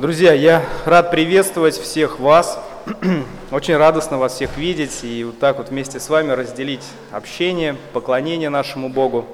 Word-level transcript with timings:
Друзья, 0.00 0.32
я 0.32 0.64
рад 0.86 1.10
приветствовать 1.10 1.76
всех 1.76 2.20
вас. 2.20 2.58
Очень 3.50 3.76
радостно 3.76 4.16
вас 4.16 4.32
всех 4.32 4.56
видеть 4.56 5.04
и 5.04 5.24
вот 5.24 5.38
так 5.38 5.58
вот 5.58 5.68
вместе 5.68 6.00
с 6.00 6.08
вами 6.08 6.32
разделить 6.32 6.86
общение, 7.10 7.76
поклонение 7.92 8.48
нашему 8.48 8.88
Богу. 8.88 9.26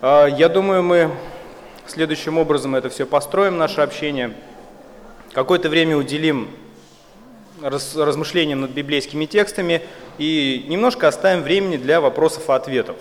А, 0.00 0.26
я 0.26 0.48
думаю, 0.48 0.82
мы 0.82 1.12
следующим 1.86 2.36
образом 2.36 2.74
это 2.74 2.88
все 2.88 3.06
построим, 3.06 3.56
наше 3.56 3.80
общение. 3.80 4.34
Какое-то 5.32 5.68
время 5.68 5.96
уделим 5.98 6.50
размышлениям 7.62 8.60
над 8.60 8.72
библейскими 8.72 9.24
текстами 9.24 9.82
и 10.18 10.66
немножко 10.66 11.06
оставим 11.06 11.44
времени 11.44 11.76
для 11.76 12.00
вопросов 12.00 12.50
и 12.50 12.52
ответов. 12.52 12.96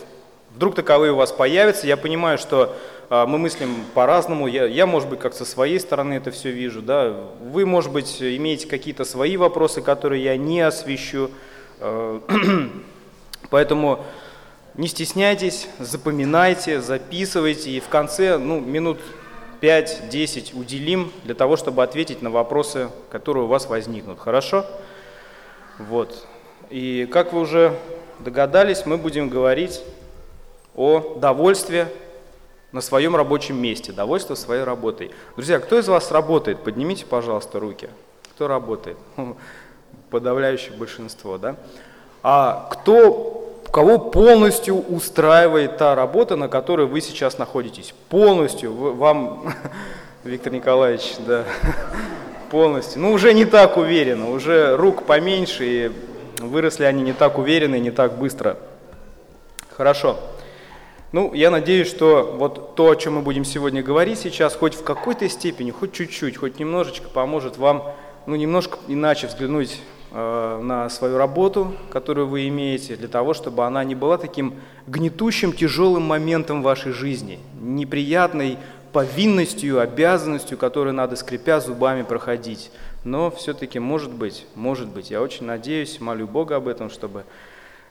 Вдруг 0.56 0.76
таковые 0.76 1.14
у 1.14 1.16
вас 1.16 1.32
появятся. 1.32 1.88
Я 1.88 1.98
понимаю, 1.98 2.38
что 2.38 2.76
э, 3.10 3.26
мы 3.26 3.40
мыслим 3.40 3.76
по-разному. 3.96 4.46
Я, 4.46 4.66
я, 4.66 4.86
может 4.86 5.10
быть, 5.10 5.20
как 5.20 5.34
со 5.34 5.46
своей 5.46 5.80
стороны 5.80 6.14
это 6.14 6.30
все 6.30 6.52
вижу. 6.52 6.84
Да? 6.84 7.12
Вы, 7.42 7.66
может 7.66 7.92
быть, 7.92 8.22
имеете 8.22 8.68
какие-то 8.68 9.04
свои 9.04 9.36
вопросы, 9.36 9.82
которые 9.82 10.24
я 10.24 10.38
не 10.38 10.62
освещу. 10.62 11.32
Э, 11.80 12.20
поэтому 13.50 14.06
не 14.76 14.88
стесняйтесь, 14.88 15.68
запоминайте, 15.80 16.82
записывайте. 16.82 17.72
И 17.72 17.80
в 17.80 17.88
конце, 17.88 18.38
ну, 18.38 18.60
минут 18.60 19.00
5-10 19.60 20.56
уделим 20.56 21.12
для 21.24 21.34
того, 21.34 21.58
чтобы 21.58 21.82
ответить 21.82 22.22
на 22.22 22.30
вопросы, 22.30 22.90
которые 23.10 23.46
у 23.46 23.48
вас 23.48 23.66
возникнут. 23.66 24.20
Хорошо? 24.20 24.68
Вот. 25.80 26.28
И 26.70 27.08
как 27.12 27.34
вы 27.34 27.42
уже 27.42 27.76
догадались, 28.20 28.86
мы 28.86 28.98
будем 28.98 29.30
говорить 29.30 29.82
о 30.76 31.18
довольстве 31.18 31.88
на 32.74 32.82
своем 32.82 33.16
рабочем 33.16 33.62
месте, 33.62 33.92
довольство 33.92 34.36
своей 34.36 34.64
работой. 34.64 35.12
Друзья, 35.36 35.60
кто 35.60 35.78
из 35.78 35.88
вас 35.88 36.12
работает? 36.12 36.64
Поднимите, 36.64 37.06
пожалуйста, 37.06 37.60
руки. 37.60 37.88
Кто 38.36 38.48
работает? 38.48 38.98
Подавляющее 40.10 40.76
большинство, 40.76 41.38
да? 41.38 41.56
А 42.24 42.68
кто, 42.72 43.62
кого 43.72 44.00
полностью 44.00 44.76
устраивает 44.78 45.78
та 45.78 45.94
работа, 45.94 46.36
на 46.36 46.48
которой 46.48 46.88
вы 46.88 47.00
сейчас 47.02 47.38
находитесь? 47.38 47.94
Полностью. 48.10 48.74
Вам, 48.74 49.54
Виктор 50.24 50.52
Николаевич, 50.52 51.14
да, 51.28 51.44
полностью. 52.50 53.04
Ну, 53.04 53.12
уже 53.12 53.36
не 53.36 53.46
так 53.46 53.78
уверенно, 53.78 54.32
уже 54.32 54.76
рук 54.78 55.04
поменьше, 55.04 55.66
и 55.66 55.92
выросли 56.40 56.86
они 56.86 57.04
не 57.04 57.14
так 57.14 57.38
уверенно 57.38 57.76
и 57.76 57.80
не 57.80 57.92
так 57.92 58.18
быстро. 58.18 58.58
Хорошо. 59.78 60.18
Ну, 61.14 61.32
я 61.36 61.52
надеюсь, 61.52 61.90
что 61.90 62.36
вот 62.40 62.74
то, 62.74 62.90
о 62.90 62.96
чем 62.96 63.14
мы 63.18 63.22
будем 63.22 63.46
сегодня 63.46 63.84
говорить 63.84 64.18
сейчас, 64.18 64.56
хоть 64.56 64.74
в 64.74 64.84
какой-то 64.84 65.30
степени, 65.30 65.70
хоть 65.70 65.94
чуть-чуть, 65.94 66.38
хоть 66.38 66.58
немножечко 66.58 67.08
поможет 67.08 67.60
вам, 67.60 67.94
ну, 68.26 68.36
немножко 68.36 68.80
иначе 68.88 69.28
взглянуть 69.28 69.80
э, 70.12 70.60
на 70.64 70.90
свою 70.90 71.20
работу, 71.20 71.72
которую 71.92 72.26
вы 72.26 72.48
имеете, 72.48 72.96
для 72.96 73.08
того, 73.08 73.36
чтобы 73.36 73.64
она 73.64 73.84
не 73.84 73.94
была 73.94 74.18
таким 74.18 74.56
гнетущим, 74.88 75.54
тяжелым 75.54 76.02
моментом 76.02 76.64
вашей 76.64 76.94
жизни, 76.94 77.38
неприятной 77.62 78.58
повинностью, 78.92 79.82
обязанностью, 79.82 80.58
которую 80.58 80.96
надо, 80.96 81.16
скрипя 81.16 81.60
зубами, 81.60 82.02
проходить. 82.02 82.72
Но 83.04 83.30
все-таки, 83.30 83.78
может 83.78 84.12
быть, 84.12 84.48
может 84.56 84.88
быть, 84.88 85.12
я 85.12 85.22
очень 85.22 85.46
надеюсь, 85.46 86.02
молю 86.02 86.26
Бога 86.26 86.56
об 86.56 86.68
этом, 86.68 86.90
чтобы 86.90 87.24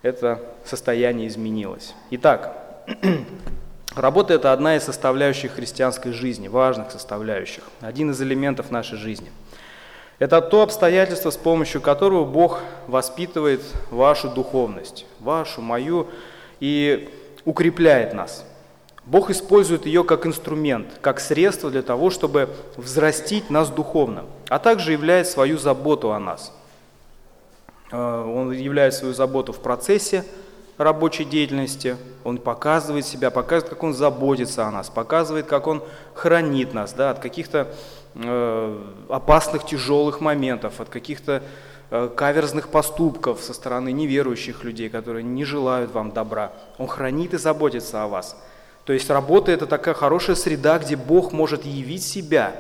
это 0.03 0.41
состояние 0.65 1.29
изменилось. 1.29 1.95
Итак, 2.11 2.62
Работа– 3.97 4.35
это 4.35 4.53
одна 4.53 4.77
из 4.77 4.85
составляющих 4.85 5.53
христианской 5.53 6.13
жизни, 6.13 6.49
важных 6.49 6.91
составляющих, 6.91 7.65
один 7.81 8.11
из 8.11 8.21
элементов 8.23 8.71
нашей 8.71 8.99
жизни. 8.99 9.31
Это 10.19 10.41
то 10.41 10.63
обстоятельство, 10.63 11.31
с 11.31 11.37
помощью 11.37 11.81
которого 11.81 12.25
Бог 12.25 12.61
воспитывает 12.87 13.61
вашу 13.91 14.31
духовность, 14.31 15.07
вашу, 15.21 15.61
мою, 15.61 16.09
и 16.61 17.11
укрепляет 17.45 18.15
нас. 18.15 18.45
Бог 19.05 19.31
использует 19.31 19.85
ее 19.85 20.05
как 20.05 20.27
инструмент, 20.27 20.87
как 21.01 21.19
средство 21.19 21.71
для 21.71 21.83
того, 21.83 22.11
чтобы 22.11 22.49
взрастить 22.77 23.51
нас 23.51 23.69
духовно, 23.69 24.25
а 24.49 24.61
также 24.61 24.93
являет 24.93 25.27
свою 25.27 25.59
заботу 25.59 26.13
о 26.13 26.21
нас. 26.21 26.53
Э, 27.91 27.97
он 27.97 28.53
являет 28.53 28.95
свою 28.95 29.13
заботу 29.13 29.53
в 29.53 29.59
процессе 29.59 30.25
рабочей 30.79 31.25
деятельности, 31.25 31.97
он 32.25 32.39
показывает 32.39 33.07
себя, 33.07 33.31
показывает, 33.31 33.69
как 33.69 33.83
он 33.83 33.95
заботится 33.95 34.67
о 34.67 34.71
нас, 34.71 34.89
показывает, 34.89 35.47
как 35.47 35.67
он 35.67 35.83
хранит 36.15 36.73
нас 36.75 36.93
да, 36.93 37.11
от 37.11 37.19
каких-то 37.19 37.69
э, 38.15 38.85
опасных, 39.09 39.67
тяжелых 39.67 40.21
моментов, 40.21 40.81
от 40.81 40.89
каких-то 40.89 41.43
э, 41.91 42.11
каверзных 42.15 42.69
поступков 42.69 43.43
со 43.43 43.53
стороны 43.53 43.93
неверующих 43.93 44.65
людей, 44.65 44.89
которые 44.89 45.25
не 45.25 45.45
желают 45.45 45.93
вам 45.93 46.13
добра. 46.13 46.53
Он 46.79 46.87
хранит 46.87 47.35
и 47.35 47.39
заботится 47.39 48.03
о 48.03 48.09
вас. 48.09 48.37
То 48.85 48.93
есть 48.93 49.11
работа– 49.11 49.53
это 49.53 49.67
такая 49.67 49.95
хорошая 49.95 50.37
среда, 50.37 50.79
где 50.79 50.97
Бог 50.97 51.33
может 51.33 51.65
явить 51.65 52.03
себя 52.03 52.53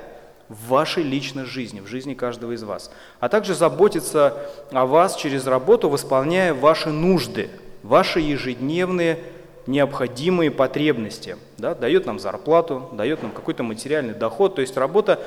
в 0.48 0.68
вашей 0.68 1.02
личной 1.02 1.46
жизни, 1.46 1.80
в 1.80 1.86
жизни 1.86 2.14
каждого 2.14 2.52
из 2.52 2.62
вас, 2.62 2.92
а 3.20 3.28
также 3.28 3.54
заботиться 3.54 4.36
о 4.70 4.86
вас 4.86 5.16
через 5.16 5.46
работу, 5.46 5.88
восполняя 5.88 6.52
ваши 6.52 6.90
нужды– 6.90 7.48
ваши 7.82 8.20
ежедневные 8.20 9.18
необходимые 9.66 10.50
потребности. 10.50 11.36
Да, 11.58 11.74
дает 11.74 12.06
нам 12.06 12.18
зарплату, 12.18 12.90
дает 12.92 13.22
нам 13.22 13.32
какой-то 13.32 13.62
материальный 13.62 14.14
доход. 14.14 14.54
То 14.54 14.60
есть 14.60 14.76
работа 14.76 15.20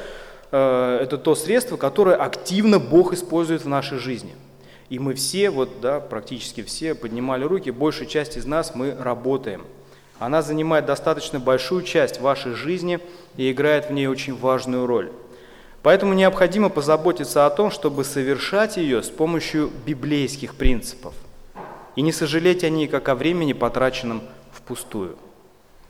э,– 0.52 1.00
это 1.02 1.18
то 1.18 1.36
средство, 1.36 1.78
которое 1.78 2.16
активно 2.16 2.80
Бог 2.80 3.14
использует 3.14 3.64
в 3.64 3.68
нашей 3.68 3.98
жизни. 3.98 4.36
И 4.90 5.00
мы 5.00 5.14
все, 5.14 5.50
вот, 5.50 5.82
да, 5.82 6.00
практически 6.00 6.64
все 6.64 6.94
поднимали 6.94 7.44
руки, 7.44 7.72
большая 7.72 8.08
часть 8.08 8.38
из 8.38 8.46
нас 8.46 8.76
мы 8.76 8.96
работаем. 9.00 9.64
Она 10.20 10.42
занимает 10.42 10.86
достаточно 10.86 11.40
большую 11.40 11.82
часть 11.84 12.22
вашей 12.22 12.54
жизни 12.54 13.00
и 13.36 13.52
играет 13.52 13.90
в 13.90 13.94
ней 13.94 14.08
очень 14.08 14.36
важную 14.36 14.86
роль. 14.86 15.12
Поэтому 15.82 16.14
необходимо 16.14 16.70
позаботиться 16.70 17.46
о 17.46 17.50
том, 17.50 17.70
чтобы 17.70 18.04
совершать 18.04 18.78
ее 18.78 19.04
с 19.04 19.10
помощью 19.10 19.72
библейских 19.86 20.56
принципов 20.56 21.14
и 21.96 22.02
не 22.02 22.12
сожалеть 22.12 22.64
о 22.64 22.70
ней, 22.70 22.88
как 22.88 23.10
о 23.10 23.16
времени, 23.16 23.54
потраченном 23.54 24.22
впустую. 24.52 25.18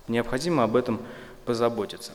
Необходимо 0.07 0.63
об 0.63 0.75
этом 0.75 1.01
позаботиться. 1.45 2.13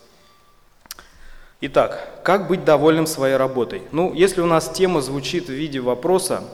Итак, 1.61 2.21
как 2.25 2.49
быть 2.49 2.65
довольным 2.65 3.06
своей 3.06 3.37
работой? 3.37 3.83
Ну, 3.93 4.15
если 4.15 4.41
у 4.41 4.47
нас 4.47 4.71
тема 4.71 5.00
звучит 5.00 5.47
в 5.47 5.53
виде 5.53 5.81
вопроса, 5.81 6.45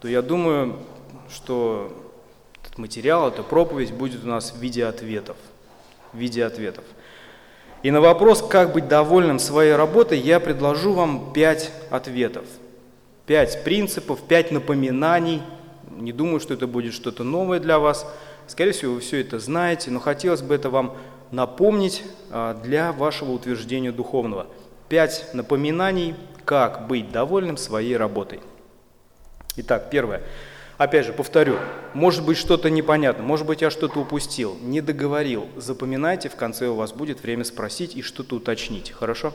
то 0.00 0.08
я 0.08 0.22
думаю, 0.22 0.78
что 1.32 1.92
этот 2.62 2.78
материал, 2.78 3.28
эта 3.28 3.42
проповедь 3.42 3.92
будет 3.92 4.22
у 4.24 4.28
нас 4.28 4.52
в 4.52 4.58
виде 4.60 4.84
ответов. 4.84 5.36
В 6.12 6.18
виде 6.18 6.44
ответов. 6.44 6.84
И 7.82 7.90
на 7.90 8.00
вопрос, 8.00 8.46
как 8.46 8.72
быть 8.72 8.88
довольным 8.88 9.38
своей 9.38 9.74
работой, 9.74 10.18
я 10.18 10.38
предложу 10.38 10.92
вам 10.92 11.32
пять 11.32 11.72
ответов. 11.90 12.44
Пять 13.26 13.64
принципов, 13.64 14.20
пять 14.22 14.50
напоминаний– 14.52 15.42
не 15.98 16.12
думаю, 16.12 16.40
что 16.40 16.54
это 16.54 16.66
будет 16.66 16.94
что-то 16.94 17.24
новое 17.24 17.60
для 17.60 17.78
вас. 17.78 18.06
Скорее 18.46 18.72
всего, 18.72 18.94
вы 18.94 19.00
все 19.00 19.20
это 19.20 19.38
знаете, 19.38 19.90
но 19.90 20.00
хотелось 20.00 20.42
бы 20.42 20.54
это 20.54 20.70
вам 20.70 20.96
напомнить 21.30 22.02
а, 22.30 22.54
для 22.54 22.92
вашего 22.92 23.32
утверждения 23.32 23.92
духовного. 23.92 24.46
Пять 24.88 25.30
напоминаний, 25.32 26.14
как 26.44 26.86
быть 26.86 27.10
довольным 27.10 27.56
своей 27.56 27.96
работой. 27.96 28.40
Итак, 29.56 29.88
первое. 29.90 30.22
Опять 30.76 31.06
же, 31.06 31.12
повторю, 31.12 31.56
может 31.92 32.24
быть 32.24 32.36
что-то 32.36 32.68
непонятно, 32.68 33.22
может 33.22 33.46
быть 33.46 33.62
я 33.62 33.70
что-то 33.70 34.00
упустил, 34.00 34.58
не 34.60 34.80
договорил. 34.80 35.48
Запоминайте, 35.56 36.28
в 36.28 36.34
конце 36.34 36.66
у 36.66 36.74
вас 36.74 36.92
будет 36.92 37.22
время 37.22 37.44
спросить 37.44 37.96
и 37.96 38.02
что-то 38.02 38.36
уточнить, 38.36 38.90
хорошо? 38.90 39.32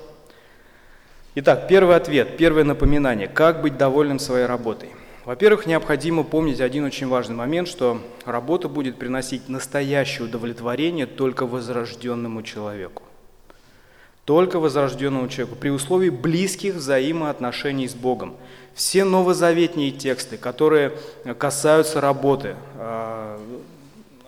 Итак, 1.36 1.70
первый 1.70 1.96
ответ, 1.96 2.36
первое 2.36 2.66
напоминание, 2.66 3.30
как 3.30 3.62
быть 3.62 3.78
довольным 3.78 4.20
своей 4.20 4.46
работой. 4.46 4.90
Во-первых, 5.26 5.66
необходимо 5.66 6.24
помнить 6.24 6.62
один 6.62 6.86
очень 6.86 7.08
важный 7.08 7.36
момент, 7.36 7.68
что 7.68 8.02
работа 8.26 8.70
будет 8.70 8.98
приносить 8.98 9.50
настоящее 9.50 10.26
удовлетворение 10.28 11.06
только 11.06 11.46
возрожденному 11.46 12.42
человеку. 12.42 13.04
Только 14.24 14.60
возрожденному 14.60 15.28
человеку, 15.28 15.58
при 15.58 15.70
условии 15.70 16.10
близких 16.10 16.76
взаимоотношений 16.76 17.88
с 17.88 17.96
Богом. 17.96 18.36
Все 18.74 19.04
новозаветные 19.04 19.92
тексты, 19.92 20.38
которые 20.38 20.94
касаются 21.38 22.00
работы, 22.00 22.56
а, 22.78 23.42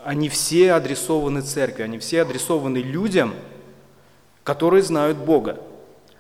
они 0.04 0.28
все 0.28 0.74
адресованы 0.74 1.42
церкви, 1.42 1.84
они 1.84 2.00
все 2.00 2.24
адресованы 2.24 2.80
людям, 2.80 3.34
которые 4.44 4.84
знают 4.84 5.18
Бога. 5.18 5.60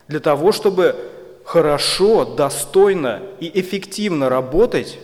Для 0.07 0.19
того, 0.19 0.51
чтобы 0.51 1.10
хорошо, 1.43 2.25
достойно 2.25 3.21
и 3.39 3.59
эффективно 3.59 4.29
работать, 4.29 4.99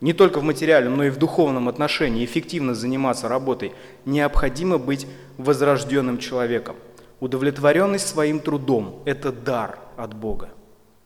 не 0.00 0.12
только 0.12 0.40
в 0.40 0.42
материальном, 0.42 0.96
но 0.96 1.04
и 1.04 1.10
в 1.10 1.18
духовном 1.18 1.68
отношении, 1.68 2.24
эффективно 2.24 2.74
заниматься 2.74 3.28
работой, 3.28 3.72
необходимо 4.04 4.78
быть 4.78 5.06
возрожденным 5.36 6.18
человеком. 6.18 6.76
Удовлетворенность 7.20 8.08
своим 8.08 8.40
трудом– 8.40 9.02
это 9.04 9.30
дар 9.30 9.78
от 9.96 10.14
Бога. 10.14 10.48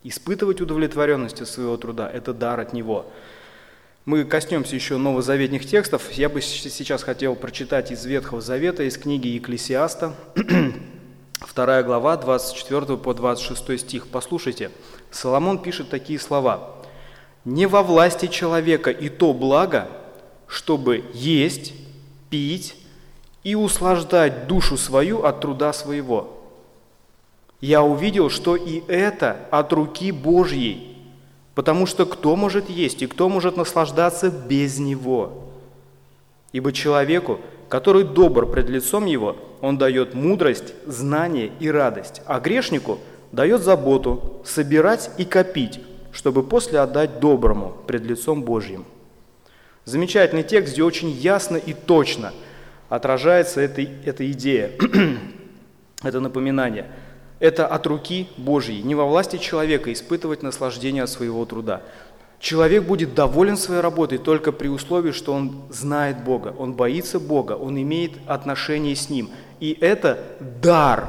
Испытывать 0.04 0.60
удовлетворенность 0.60 1.40
от 1.40 1.48
своего 1.48 1.76
труда– 1.76 2.08
это 2.12 2.32
дар 2.32 2.60
от 2.60 2.72
Него. 2.72 3.06
Мы 4.04 4.24
коснемся 4.24 4.76
еще 4.76 4.98
новозаветных 4.98 5.66
текстов. 5.66 6.12
Я 6.12 6.28
бы 6.28 6.42
сейчас 6.42 7.02
хотел 7.02 7.34
прочитать 7.34 7.90
из 7.90 8.04
Ветхого 8.04 8.42
Завета, 8.42 8.82
из 8.82 8.98
книги 8.98 9.28
Екклесиаста, 9.28 10.14
2 11.52 11.82
глава, 11.82 12.16
24 12.16 12.96
по 12.96 13.14
26 13.14 13.80
стих. 13.80 14.08
Послушайте, 14.08 14.70
Соломон 15.10 15.58
пишет 15.58 15.90
такие 15.90 16.18
слова. 16.18 16.76
«Не 17.44 17.66
во 17.66 17.82
власти 17.82 18.26
человека 18.26 18.90
и 18.90 19.08
то 19.08 19.32
благо, 19.32 19.88
чтобы 20.46 21.04
есть, 21.12 21.74
пить 22.30 22.76
и 23.42 23.54
услаждать 23.54 24.46
душу 24.46 24.76
свою 24.76 25.24
от 25.24 25.40
труда 25.40 25.72
своего. 25.72 26.40
Я 27.60 27.82
увидел, 27.82 28.30
что 28.30 28.56
и 28.56 28.82
это 28.88 29.46
от 29.50 29.72
руки 29.72 30.12
Божьей, 30.12 30.94
Потому 31.54 31.86
что 31.86 32.04
кто 32.04 32.34
может 32.36 32.68
есть 32.68 33.02
и 33.02 33.06
кто 33.06 33.28
может 33.28 33.56
наслаждаться 33.56 34.28
без 34.30 34.78
него? 34.78 35.44
Ибо 36.52 36.72
человеку, 36.72 37.40
который 37.74 38.04
добр 38.04 38.46
пред 38.46 38.68
лицом 38.68 39.04
его, 39.04 39.36
он 39.60 39.78
дает 39.78 40.14
мудрость, 40.14 40.74
знание 40.86 41.50
и 41.58 41.68
радость, 41.68 42.22
а 42.24 42.38
грешнику 42.38 43.00
дает 43.32 43.62
заботу 43.62 44.40
собирать 44.44 45.10
и 45.18 45.24
копить, 45.24 45.80
чтобы 46.12 46.44
после 46.44 46.78
отдать 46.78 47.18
доброму 47.18 47.74
пред 47.88 48.04
лицом 48.04 48.44
Божьим. 48.44 48.84
Замечательный 49.86 50.44
текст, 50.44 50.72
где 50.72 50.84
очень 50.84 51.10
ясно 51.10 51.56
и 51.56 51.72
точно 51.72 52.32
отражается 52.88 53.60
эта, 53.60 53.82
эта 54.04 54.30
идея, 54.30 54.70
это 56.04 56.20
напоминание– 56.20 56.86
это 57.40 57.66
от 57.66 57.86
руки 57.86 58.28
Божьей, 58.36 58.82
не 58.82 58.94
во 58.94 59.04
власти 59.04 59.36
человека 59.36 59.92
испытывать 59.92 60.42
наслаждение 60.42 61.02
от 61.02 61.10
своего 61.10 61.44
труда. 61.44 61.82
Человек 62.44 62.84
будет 62.84 63.14
доволен 63.14 63.56
своей 63.56 63.80
работой 63.80 64.18
только 64.18 64.52
при 64.52 64.68
условии, 64.68 65.12
что 65.12 65.32
он 65.32 65.62
знает 65.70 66.24
Бога, 66.24 66.54
он 66.58 66.74
боится 66.74 67.18
Бога, 67.18 67.52
он 67.52 67.80
имеет 67.80 68.12
отношение 68.26 68.94
с 68.94 69.08
Ним. 69.08 69.30
И 69.60 69.74
это 69.80 70.22
дар 70.60 71.08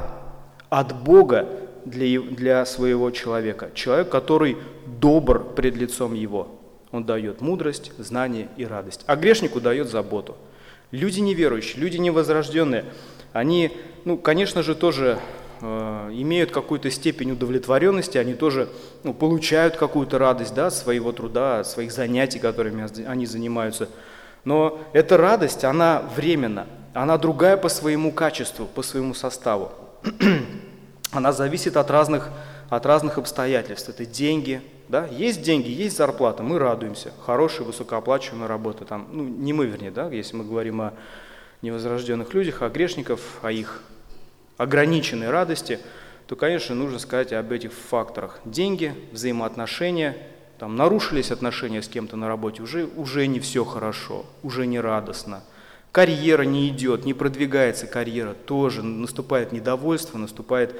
от 0.70 0.98
Бога 0.98 1.46
для, 1.84 2.22
для 2.22 2.64
своего 2.64 3.10
человека. 3.10 3.70
Человек, 3.74 4.08
который 4.08 4.56
добр 4.86 5.44
пред 5.44 5.76
лицом 5.76 6.14
Его. 6.14 6.48
Он 6.90 7.04
дает 7.04 7.42
мудрость, 7.42 7.92
знание 7.98 8.48
и 8.56 8.64
радость. 8.64 9.02
А 9.06 9.14
грешнику 9.14 9.60
дает 9.60 9.90
заботу. 9.90 10.36
Люди 10.90 11.20
неверующие, 11.20 11.82
люди 11.82 11.98
невозрожденные, 11.98 12.86
они, 13.34 13.72
ну, 14.06 14.16
конечно 14.16 14.62
же, 14.62 14.74
тоже 14.74 15.18
Э, 15.60 16.10
имеют 16.12 16.50
какую-то 16.50 16.90
степень 16.90 17.32
удовлетворенности, 17.32 18.18
они 18.18 18.34
тоже 18.34 18.68
ну, 19.04 19.14
получают 19.14 19.76
какую-то 19.76 20.18
радость 20.18 20.54
да, 20.54 20.70
своего 20.70 21.12
труда, 21.12 21.64
своих 21.64 21.92
занятий, 21.92 22.38
которыми 22.38 22.86
они 23.06 23.26
занимаются. 23.26 23.88
Но 24.44 24.78
эта 24.92 25.16
радость, 25.16 25.64
она 25.64 26.02
временна, 26.14 26.66
она 26.92 27.16
другая 27.16 27.56
по 27.56 27.68
своему 27.68 28.12
качеству, 28.12 28.66
по 28.66 28.82
своему 28.82 29.14
составу. 29.14 29.72
она 31.12 31.32
зависит 31.32 31.76
от 31.76 31.90
разных, 31.90 32.30
от 32.68 32.84
разных 32.84 33.16
обстоятельств. 33.16 33.88
Это 33.88 34.04
деньги, 34.04 34.60
да? 34.88 35.06
есть 35.06 35.42
деньги, 35.42 35.70
есть 35.70 35.96
зарплата, 35.96 36.42
мы 36.42 36.58
радуемся. 36.58 37.12
Хорошая, 37.24 37.66
высокооплачиваемая 37.66 38.48
работа. 38.48 38.84
Там, 38.84 39.08
ну, 39.10 39.24
не 39.24 39.54
мы, 39.54 39.66
вернее, 39.66 39.90
да? 39.90 40.08
если 40.10 40.36
мы 40.36 40.44
говорим 40.44 40.82
о 40.82 40.92
невозрожденных 41.62 42.34
людях, 42.34 42.60
о 42.60 42.68
грешников, 42.68 43.20
о 43.42 43.50
их 43.50 43.82
ограниченной 44.56 45.30
радости, 45.30 45.80
то, 46.26 46.36
конечно, 46.36 46.74
нужно 46.74 46.98
сказать 46.98 47.32
об 47.32 47.52
этих 47.52 47.72
факторах. 47.72 48.40
Деньги, 48.44 48.94
взаимоотношения, 49.12 50.16
там, 50.58 50.76
нарушились 50.76 51.30
отношения 51.30 51.82
с 51.82 51.88
кем-то 51.88 52.16
на 52.16 52.28
работе, 52.28 52.62
уже, 52.62 52.86
уже 52.96 53.26
не 53.26 53.40
все 53.40 53.64
хорошо, 53.64 54.26
уже 54.42 54.66
не 54.66 54.80
радостно. 54.80 55.42
Карьера 55.92 56.42
не 56.42 56.68
идет, 56.68 57.04
не 57.04 57.14
продвигается 57.14 57.86
карьера, 57.86 58.34
тоже 58.34 58.82
наступает 58.82 59.52
недовольство, 59.52 60.18
наступает 60.18 60.74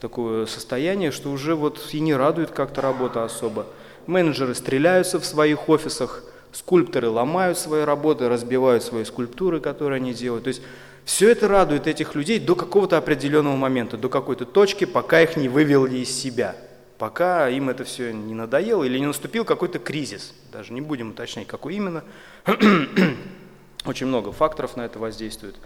такое 0.00 0.46
состояние, 0.46 1.10
что 1.10 1.30
уже 1.30 1.54
вот 1.54 1.90
и 1.92 2.00
не 2.00 2.14
радует 2.14 2.50
как-то 2.50 2.80
работа 2.80 3.24
особо. 3.24 3.66
Менеджеры 4.06 4.54
стреляются 4.54 5.20
в 5.20 5.24
своих 5.24 5.68
офисах, 5.68 6.24
скульпторы 6.52 7.08
ломают 7.08 7.58
свои 7.58 7.82
работы, 7.82 8.28
разбивают 8.28 8.82
свои 8.82 9.04
скульптуры, 9.04 9.60
которые 9.60 9.98
они 9.98 10.12
делают. 10.12 10.44
То 10.44 10.48
есть 10.48 10.62
все 11.04 11.30
это 11.30 11.48
радует 11.48 11.86
этих 11.86 12.14
людей 12.14 12.38
до 12.38 12.54
какого-то 12.54 12.96
определенного 12.96 13.56
момента, 13.56 13.96
до 13.96 14.08
какой-то 14.08 14.46
точки, 14.46 14.84
пока 14.84 15.20
их 15.20 15.36
не 15.36 15.48
вывели 15.48 15.98
из 15.98 16.10
себя, 16.10 16.54
пока 16.98 17.48
им 17.48 17.70
это 17.70 17.84
все 17.84 18.12
не 18.12 18.34
надоело 18.34 18.84
или 18.84 18.98
не 18.98 19.06
наступил 19.06 19.44
какой-то 19.44 19.78
кризис. 19.78 20.32
Даже 20.52 20.72
не 20.72 20.80
будем 20.80 21.10
уточнять, 21.10 21.46
какой 21.46 21.74
именно. 21.74 22.04
Очень 23.84 24.06
много 24.06 24.30
факторов 24.30 24.76
на 24.76 24.82
это 24.82 25.00
воздействует 25.00 25.56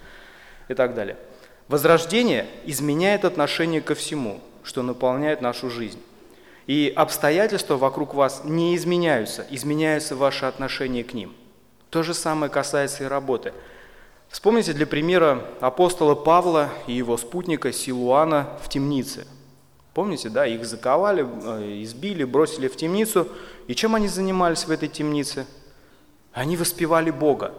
и 0.68 0.74
так 0.74 0.94
далее. 0.94 1.18
Возрождение 1.68 2.46
изменяет 2.64 3.24
отношение 3.24 3.82
ко 3.82 3.94
всему, 3.94 4.40
что 4.62 4.82
наполняет 4.82 5.42
нашу 5.42 5.68
жизнь. 5.68 6.00
И 6.66 6.92
обстоятельства 6.96 7.76
вокруг 7.76 8.14
вас 8.14 8.42
не 8.44 8.74
изменяются, 8.74 9.46
изменяются 9.50 10.16
ваши 10.16 10.46
отношения 10.46 11.04
к 11.04 11.12
ним. 11.12 11.34
То 11.90 12.02
же 12.02 12.14
самое 12.14 12.50
касается 12.50 13.04
и 13.04 13.06
работы– 13.06 13.52
Вспомните 14.36 14.74
для 14.74 14.86
примера 14.86 15.40
апостола 15.60 16.14
Павла 16.14 16.68
и 16.86 16.92
его 16.92 17.16
спутника 17.16 17.72
Силуана 17.72 18.50
в 18.62 18.68
темнице. 18.68 19.26
Помните, 19.94 20.28
да, 20.28 20.46
их 20.46 20.66
заковали, 20.66 21.24
э, 21.24 21.82
избили, 21.82 22.22
бросили 22.22 22.68
в 22.68 22.76
темницу. 22.76 23.28
И 23.66 23.74
чем 23.74 23.94
они 23.94 24.08
занимались 24.08 24.66
в 24.66 24.70
этой 24.70 24.88
темнице? 24.88 25.46
Они 26.34 26.58
воспевали 26.58 27.10
Бога. 27.10 27.54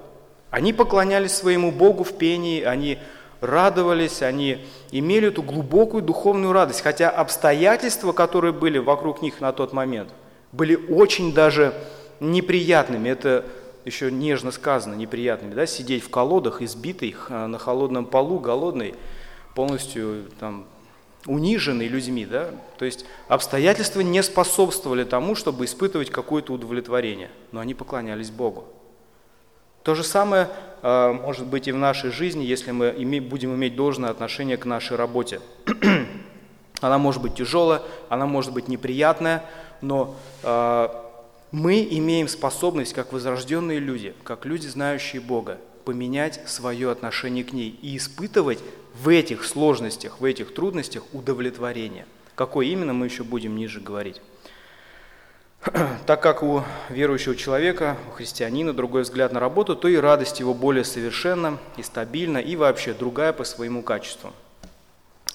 Они 0.51 0.71
поклонялись 0.71 1.31
своему 1.31 1.71
Богу 1.71 2.03
в 2.03 2.15
пении, 2.15 2.61
они 2.61 2.99
радовались, 3.41 4.21
они 4.21 4.63
имели 4.91 5.29
эту 5.29 5.41
глубокую 5.41 6.03
духовную 6.03 6.53
радость, 6.53 6.81
хотя 6.81 7.09
обстоятельства, 7.09 8.11
которые 8.11 8.53
были 8.53 8.77
вокруг 8.77 9.23
них 9.23 9.41
на 9.41 9.51
тот 9.51 9.73
момент, 9.73 10.09
были 10.51 10.75
очень 10.75 11.33
даже 11.33 11.73
неприятными. 12.19 13.09
Это 13.09 13.45
еще 13.87 14.11
нежно 14.11 14.51
сказано, 14.51 14.93
неприятными, 14.93 15.53
да, 15.53 15.65
сидеть 15.65 16.03
в 16.03 16.09
колодах, 16.09 16.61
избитый, 16.61 17.15
на 17.29 17.57
холодном 17.57 18.05
полу, 18.05 18.39
голодный, 18.39 18.93
полностью 19.55 20.25
там, 20.39 20.65
униженный 21.25 21.87
людьми, 21.87 22.25
да, 22.25 22.51
то 22.77 22.85
есть 22.85 23.05
обстоятельства 23.27 24.01
не 24.01 24.21
способствовали 24.21 25.03
тому, 25.03 25.35
чтобы 25.35 25.65
испытывать 25.65 26.09
какое-то 26.09 26.53
удовлетворение, 26.53 27.31
но 27.51 27.59
они 27.59 27.73
поклонялись 27.73 28.29
Богу. 28.29 28.65
То 29.83 29.95
же 29.95 30.03
самое 30.03 30.49
э, 30.83 31.13
может 31.13 31.47
быть 31.47 31.67
и 31.67 31.71
в 31.71 31.77
нашей 31.77 32.11
жизни, 32.11 32.43
если 32.43 32.71
мы 32.71 32.91
будем 33.21 33.55
иметь 33.55 33.75
должное 33.75 34.09
отношение 34.09 34.57
к 34.57 34.65
нашей 34.65 34.97
работе. 34.97 35.39
она 36.81 36.97
может 36.97 37.21
быть 37.21 37.35
тяжелая, 37.35 37.81
она 38.09 38.25
может 38.25 38.53
быть 38.53 38.67
неприятная, 38.67 39.45
но 39.81 40.15
э, 40.43 40.87
мы 41.51 41.87
имеем 41.89 42.27
способность, 42.27 42.93
как 42.93 43.13
возрожденные 43.13 43.79
люди, 43.79 44.13
как 44.23 44.45
люди, 44.45 44.67
знающие 44.67 45.21
Бога, 45.21 45.59
поменять 45.85 46.41
свое 46.47 46.91
отношение 46.91 47.43
к 47.43 47.53
ней 47.53 47.77
и 47.81 47.95
испытывать 47.95 48.59
в 49.01 49.09
этих 49.09 49.45
сложностях, 49.45 50.19
в 50.19 50.25
этих 50.25 50.53
трудностях 50.53 51.03
удовлетворение. 51.13 52.05
Какое 52.35 52.67
именно, 52.67 52.93
мы 52.93 53.05
еще 53.05 53.23
будем 53.23 53.55
ниже 53.55 53.79
говорить. 53.79 54.21
Так 56.05 56.21
как 56.21 56.43
у 56.43 56.63
верующего 56.89 57.35
человека, 57.35 57.97
у 58.09 58.11
христианина 58.11 58.73
другой 58.73 59.03
взгляд 59.03 59.31
на 59.31 59.39
работу, 59.39 59.75
то 59.75 59.87
и 59.87 59.95
радость 59.95 60.39
его 60.39 60.53
более 60.53 60.83
совершенна 60.83 61.57
и 61.77 61.83
стабильна, 61.83 62.37
и 62.37 62.55
вообще 62.55 62.93
другая 62.93 63.33
по 63.33 63.43
своему 63.43 63.81
качеству. 63.81 64.33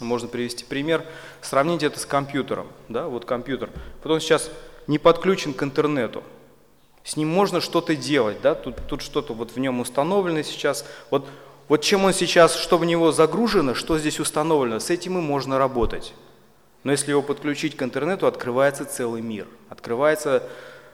Можно 0.00 0.28
привести 0.28 0.64
пример, 0.64 1.04
сравнить 1.40 1.82
это 1.82 1.98
с 1.98 2.06
компьютером. 2.06 2.66
Да? 2.88 3.06
Вот 3.06 3.24
компьютер. 3.24 3.70
Вот 4.02 4.12
он 4.12 4.20
сейчас 4.20 4.50
не 4.86 4.98
подключен 4.98 5.54
к 5.54 5.62
интернету. 5.62 6.22
С 7.04 7.16
ним 7.16 7.28
можно 7.28 7.60
что-то 7.60 7.96
делать, 7.96 8.40
да? 8.42 8.54
тут, 8.54 8.76
тут 8.86 9.02
что-то 9.02 9.34
вот 9.34 9.52
в 9.52 9.58
нем 9.58 9.80
установлено 9.80 10.42
сейчас. 10.42 10.84
Вот, 11.10 11.26
вот 11.68 11.82
чем 11.82 12.04
он 12.04 12.12
сейчас, 12.12 12.56
что 12.56 12.78
в 12.78 12.84
него 12.84 13.12
загружено, 13.12 13.74
что 13.74 13.98
здесь 13.98 14.20
установлено, 14.20 14.78
с 14.78 14.90
этим 14.90 15.18
и 15.18 15.20
можно 15.20 15.58
работать. 15.58 16.14
Но 16.84 16.92
если 16.92 17.10
его 17.10 17.22
подключить 17.22 17.76
к 17.76 17.82
интернету, 17.82 18.26
открывается 18.26 18.84
целый 18.84 19.22
мир, 19.22 19.46
открывается 19.68 20.42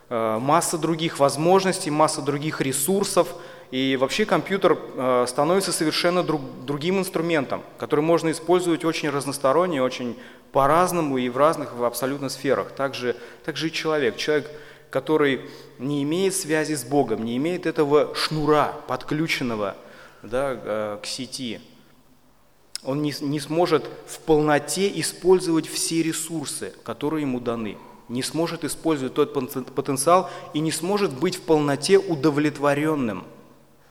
э, 0.08 0.38
масса 0.38 0.76
других 0.76 1.18
возможностей, 1.18 1.90
масса 1.90 2.20
других 2.22 2.60
ресурсов, 2.60 3.28
и 3.70 3.96
вообще 4.00 4.24
компьютер 4.24 4.78
э, 4.78 5.26
становится 5.28 5.72
совершенно 5.72 6.22
друг, 6.22 6.40
другим 6.64 6.98
инструментом, 6.98 7.62
который 7.78 8.00
можно 8.00 8.30
использовать 8.30 8.84
очень 8.84 9.10
разносторонне, 9.10 9.82
очень 9.82 10.16
по-разному 10.52 11.18
и 11.18 11.28
в 11.28 11.36
разных 11.36 11.74
в 11.74 11.84
абсолютно 11.84 12.28
сферах. 12.28 12.72
Также, 12.72 13.16
также 13.44 13.68
и 13.68 13.72
человек. 13.72 14.16
Человек, 14.16 14.50
который 14.90 15.42
не 15.78 16.02
имеет 16.02 16.34
связи 16.34 16.74
с 16.74 16.84
Богом, 16.84 17.24
не 17.24 17.36
имеет 17.36 17.66
этого 17.66 18.14
шнура, 18.14 18.74
подключенного 18.86 19.76
да, 20.22 20.58
э, 20.62 20.98
к 21.02 21.06
сети, 21.06 21.60
он 22.84 23.02
не, 23.02 23.12
не 23.20 23.40
сможет 23.40 23.88
в 24.06 24.20
полноте 24.20 24.88
использовать 25.00 25.66
все 25.66 26.02
ресурсы, 26.02 26.72
которые 26.84 27.22
ему 27.22 27.40
даны, 27.40 27.76
не 28.08 28.22
сможет 28.22 28.64
использовать 28.64 29.14
тот 29.14 29.34
потенциал 29.74 30.30
и 30.54 30.60
не 30.60 30.70
сможет 30.70 31.12
быть 31.12 31.36
в 31.36 31.42
полноте 31.42 31.98
удовлетворенным 31.98 33.24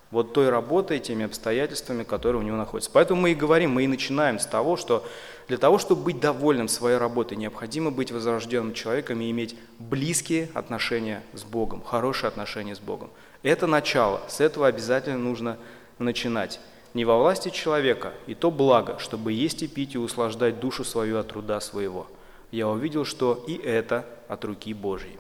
вот 0.10 0.34
той 0.34 0.50
работой, 0.50 1.00
теми 1.00 1.26
обстоятельствами, 1.26 2.04
которые 2.04 2.42
у 2.42 2.46
него 2.46 2.58
находятся. 2.58 2.90
Поэтому 2.94 3.22
мы 3.22 3.32
и 3.32 3.36
говорим, 3.36 3.72
мы 3.72 3.84
и 3.84 3.88
начинаем 3.88 4.40
с 4.40 4.46
того, 4.46 4.78
что 4.78 5.06
для 5.48 5.58
того, 5.58 5.78
чтобы 5.78 6.04
быть 6.04 6.20
довольным 6.20 6.68
своей 6.68 6.98
работой, 6.98 7.38
необходимо 7.38 7.90
быть 7.90 8.12
возрожденным 8.12 8.74
человеком 8.74 9.22
и 9.22 9.32
иметь 9.32 9.56
близкие 9.80 10.50
отношения 10.54 11.24
с 11.34 11.44
Богом, 11.44 11.82
хорошие 11.82 12.28
отношения 12.28 12.76
с 12.76 12.80
Богом. 12.80 13.10
Это 13.44 13.66
начало, 13.66 14.22
с 14.28 14.42
этого 14.42 14.68
обязательно 14.68 15.18
нужно 15.18 15.58
начинать. 16.00 16.60
Не 16.94 17.06
во 17.06 17.18
власти 17.18 17.50
человека, 17.50 18.14
и 18.26 18.34
то 18.34 18.52
благо, 18.52 19.00
чтобы 19.00 19.32
есть 19.32 19.64
и 19.64 19.68
пить 19.68 19.96
и 19.96 19.98
услаждать 19.98 20.60
душу 20.60 20.84
свою 20.84 21.18
от 21.18 21.30
труда 21.30 21.62
своего. 21.62 22.08
Я 22.52 22.68
увидел, 22.68 23.06
что 23.06 23.44
и 23.48 23.56
это 23.56 24.06
от 24.28 24.44
руки 24.44 24.74
Божьей. 24.74 25.18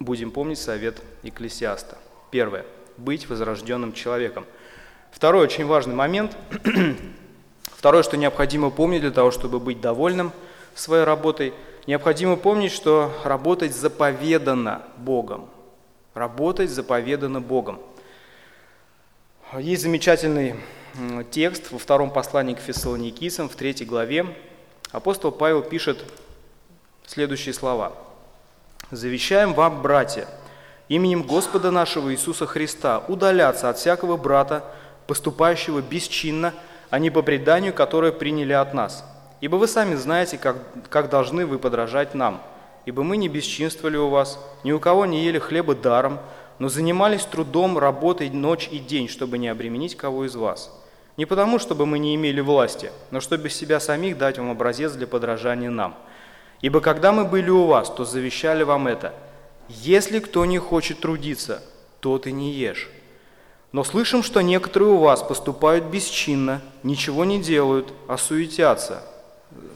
Будем 0.00 0.30
помнить 0.30 0.58
совет 0.58 1.02
Екклесиаста. 1.22 1.98
Первое. 2.30 2.64
Быть 2.96 3.28
возрожденным 3.28 3.92
человеком. 3.92 4.46
Второй 5.12 5.44
очень 5.44 5.66
важный 5.66 5.94
момент. 5.94 6.36
Второе, 7.80 8.02
что 8.02 8.18
необходимо 8.18 8.68
помнить 8.68 9.00
для 9.00 9.10
того, 9.10 9.30
чтобы 9.30 9.58
быть 9.58 9.80
довольным 9.80 10.32
своей 10.74 11.04
работой, 11.04 11.54
необходимо 11.86 12.36
помнить, 12.36 12.72
что 12.72 13.10
работать 13.24 13.74
заповедано 13.74 14.82
Богом. 14.98 15.48
Работать 16.12 16.68
заповедано 16.68 17.40
Богом. 17.40 17.80
Есть 19.58 19.80
замечательный 19.80 20.56
текст 21.30 21.72
во 21.72 21.78
втором 21.78 22.10
послании 22.10 22.52
к 22.52 22.58
Фессалоникийцам, 22.58 23.48
в 23.48 23.54
третьей 23.54 23.86
главе. 23.86 24.26
Апостол 24.92 25.32
Павел 25.32 25.62
пишет 25.62 26.04
следующие 27.06 27.54
слова. 27.54 27.94
«Завещаем 28.90 29.54
вам, 29.54 29.80
братья, 29.80 30.28
именем 30.90 31.22
Господа 31.22 31.70
нашего 31.70 32.12
Иисуса 32.12 32.44
Христа 32.44 33.02
удаляться 33.08 33.70
от 33.70 33.78
всякого 33.78 34.18
брата, 34.18 34.66
поступающего 35.06 35.80
бесчинно, 35.80 36.52
а 36.90 36.98
не 36.98 37.10
по 37.10 37.22
преданию, 37.22 37.72
которое 37.72 38.12
приняли 38.12 38.52
от 38.52 38.74
нас. 38.74 39.04
Ибо 39.40 39.56
вы 39.56 39.68
сами 39.68 39.94
знаете, 39.94 40.36
как, 40.36 40.56
как 40.88 41.08
должны 41.08 41.46
вы 41.46 41.58
подражать 41.58 42.14
нам. 42.14 42.42
Ибо 42.84 43.02
мы 43.02 43.16
не 43.16 43.28
бесчинствовали 43.28 43.96
у 43.96 44.08
вас, 44.08 44.38
ни 44.64 44.72
у 44.72 44.80
кого 44.80 45.06
не 45.06 45.24
ели 45.24 45.38
хлеба 45.38 45.74
даром, 45.74 46.18
но 46.58 46.68
занимались 46.68 47.24
трудом, 47.24 47.78
работой 47.78 48.28
ночь 48.30 48.68
и 48.70 48.78
день, 48.78 49.08
чтобы 49.08 49.38
не 49.38 49.48
обременить 49.48 49.96
кого 49.96 50.26
из 50.26 50.34
вас. 50.34 50.70
Не 51.16 51.26
потому, 51.26 51.58
чтобы 51.58 51.86
мы 51.86 51.98
не 51.98 52.14
имели 52.14 52.40
власти, 52.40 52.90
но 53.10 53.20
чтобы 53.20 53.50
себя 53.50 53.80
самих 53.80 54.18
дать 54.18 54.38
вам 54.38 54.50
образец 54.50 54.92
для 54.92 55.06
подражания 55.06 55.70
нам. 55.70 55.96
Ибо 56.60 56.80
когда 56.80 57.12
мы 57.12 57.24
были 57.24 57.50
у 57.50 57.66
вас, 57.66 57.90
то 57.90 58.04
завещали 58.04 58.62
вам 58.62 58.88
это. 58.88 59.14
Если 59.68 60.18
кто 60.18 60.44
не 60.44 60.58
хочет 60.58 61.00
трудиться, 61.00 61.62
тот 62.00 62.26
и 62.26 62.32
не 62.32 62.52
ешь. 62.52 62.90
Но 63.72 63.84
слышим, 63.84 64.22
что 64.22 64.40
некоторые 64.40 64.90
у 64.90 64.98
вас 64.98 65.22
поступают 65.22 65.84
бесчинно, 65.84 66.60
ничего 66.82 67.24
не 67.24 67.40
делают, 67.40 67.92
а 68.08 68.18
суетятся. 68.18 69.04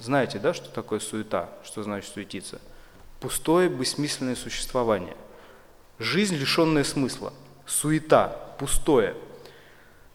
Знаете, 0.00 0.38
да, 0.38 0.52
что 0.52 0.68
такое 0.68 0.98
суета? 0.98 1.48
Что 1.64 1.82
значит 1.82 2.12
суетиться? 2.12 2.60
Пустое, 3.20 3.68
бессмысленное 3.68 4.34
существование. 4.34 5.16
Жизнь, 5.98 6.34
лишенная 6.34 6.84
смысла, 6.84 7.32
суета, 7.66 8.36
пустое. 8.58 9.14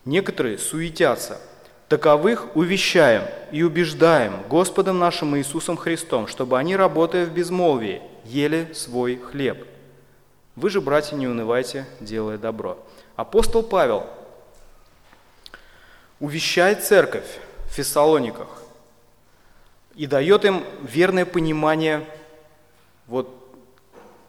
Некоторые 0.03 0.57
суетятся. 0.57 1.39
Таковых 1.87 2.55
увещаем 2.55 3.23
и 3.51 3.63
убеждаем 3.63 4.43
Господом 4.47 4.99
нашим 4.99 5.35
Иисусом 5.37 5.75
Христом, 5.75 6.27
чтобы 6.27 6.59
они, 6.59 6.75
работая 6.75 7.25
в 7.25 7.33
безмолвии, 7.33 8.01
ели 8.25 8.71
свой 8.73 9.17
хлеб. 9.17 9.65
Вы 10.55 10.69
же, 10.69 10.81
братья, 10.81 11.15
не 11.15 11.27
унывайте, 11.27 11.87
делая 11.99 12.37
добро. 12.37 12.77
Апостол 13.19 13.63
Павел 13.63 14.07
увещает 16.21 16.85
церковь 16.85 17.25
в 17.65 17.73
Фессалониках 17.73 18.47
и 19.93 20.07
дает 20.07 20.45
им 20.45 20.63
верное 20.81 21.25
понимание 21.25 22.05
вот 23.07 23.27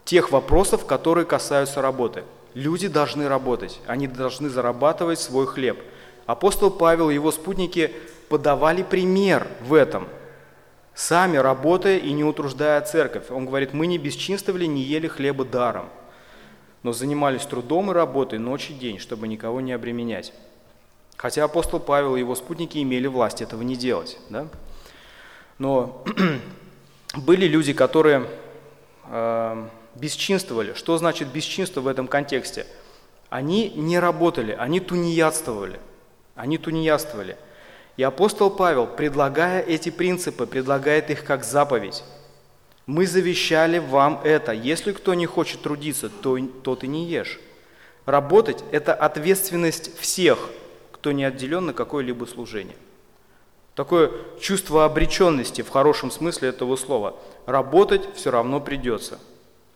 тех 0.04 0.32
вопросов, 0.32 0.86
которые 0.86 1.24
касаются 1.24 1.80
работы. 1.80 2.24
Люди 2.54 2.88
должны 2.88 3.28
работать, 3.28 3.80
они 3.86 4.08
должны 4.08 4.48
зарабатывать 4.48 5.20
свой 5.20 5.46
хлеб. 5.46 5.80
Апостол 6.26 6.68
Павел 6.68 7.10
и 7.10 7.14
его 7.14 7.30
спутники 7.30 7.94
подавали 8.28 8.82
пример 8.82 9.46
в 9.60 9.74
этом, 9.74 10.08
сами 10.96 11.36
работая 11.36 11.98
и 11.98 12.10
не 12.10 12.24
утруждая 12.24 12.80
церковь. 12.80 13.30
Он 13.30 13.46
говорит, 13.46 13.72
мы 13.72 13.86
не 13.86 13.98
бесчинствовали, 13.98 14.64
не 14.64 14.82
ели 14.82 15.06
хлеба 15.06 15.44
даром, 15.44 15.88
но 16.82 16.92
занимались 16.92 17.46
трудом 17.46 17.90
и 17.90 17.94
работой 17.94 18.38
ночь 18.38 18.70
и 18.70 18.74
день, 18.74 18.98
чтобы 18.98 19.28
никого 19.28 19.60
не 19.60 19.72
обременять. 19.72 20.32
Хотя 21.16 21.44
апостол 21.44 21.80
Павел 21.80 22.16
и 22.16 22.20
его 22.20 22.34
спутники 22.34 22.82
имели 22.82 23.06
власть 23.06 23.42
этого 23.42 23.62
не 23.62 23.76
делать. 23.76 24.18
Да? 24.30 24.48
Но 25.58 26.02
были 27.14 27.46
люди, 27.46 27.74
которые 27.74 28.26
э, 29.04 29.66
бесчинствовали. 29.96 30.72
Что 30.72 30.96
значит 30.96 31.28
бесчинство 31.28 31.82
в 31.82 31.86
этом 31.86 32.08
контексте? 32.08 32.66
Они 33.28 33.68
не 33.70 33.98
работали, 33.98 34.56
они 34.58 34.80
тунеядствовали. 34.80 35.78
Они 36.34 36.56
тунеядствовали. 36.56 37.36
И 37.98 38.02
апостол 38.02 38.50
Павел, 38.50 38.86
предлагая 38.86 39.60
эти 39.60 39.90
принципы, 39.90 40.46
предлагает 40.46 41.10
их 41.10 41.24
как 41.24 41.44
заповедь. 41.44 42.02
Мы 42.86 43.06
завещали 43.06 43.78
вам 43.78 44.20
это. 44.24 44.52
Если 44.52 44.92
кто 44.92 45.14
не 45.14 45.26
хочет 45.26 45.62
трудиться, 45.62 46.08
то 46.08 46.38
тот 46.62 46.84
и 46.84 46.88
не 46.88 47.06
ешь. 47.06 47.40
Работать– 48.06 48.64
это 48.72 48.94
ответственность 48.94 49.98
всех, 49.98 50.50
кто 50.90 51.12
не 51.12 51.24
отделен 51.24 51.66
на 51.66 51.72
какое-либо 51.72 52.24
служение. 52.24 52.76
Такое 53.74 54.10
чувство 54.40 54.84
обреченности 54.84 55.62
в 55.62 55.68
хорошем 55.68 56.10
смысле 56.10 56.48
этого 56.48 56.76
слова. 56.76 57.14
Работать 57.46 58.02
все 58.16 58.30
равно 58.30 58.60
придется– 58.60 59.18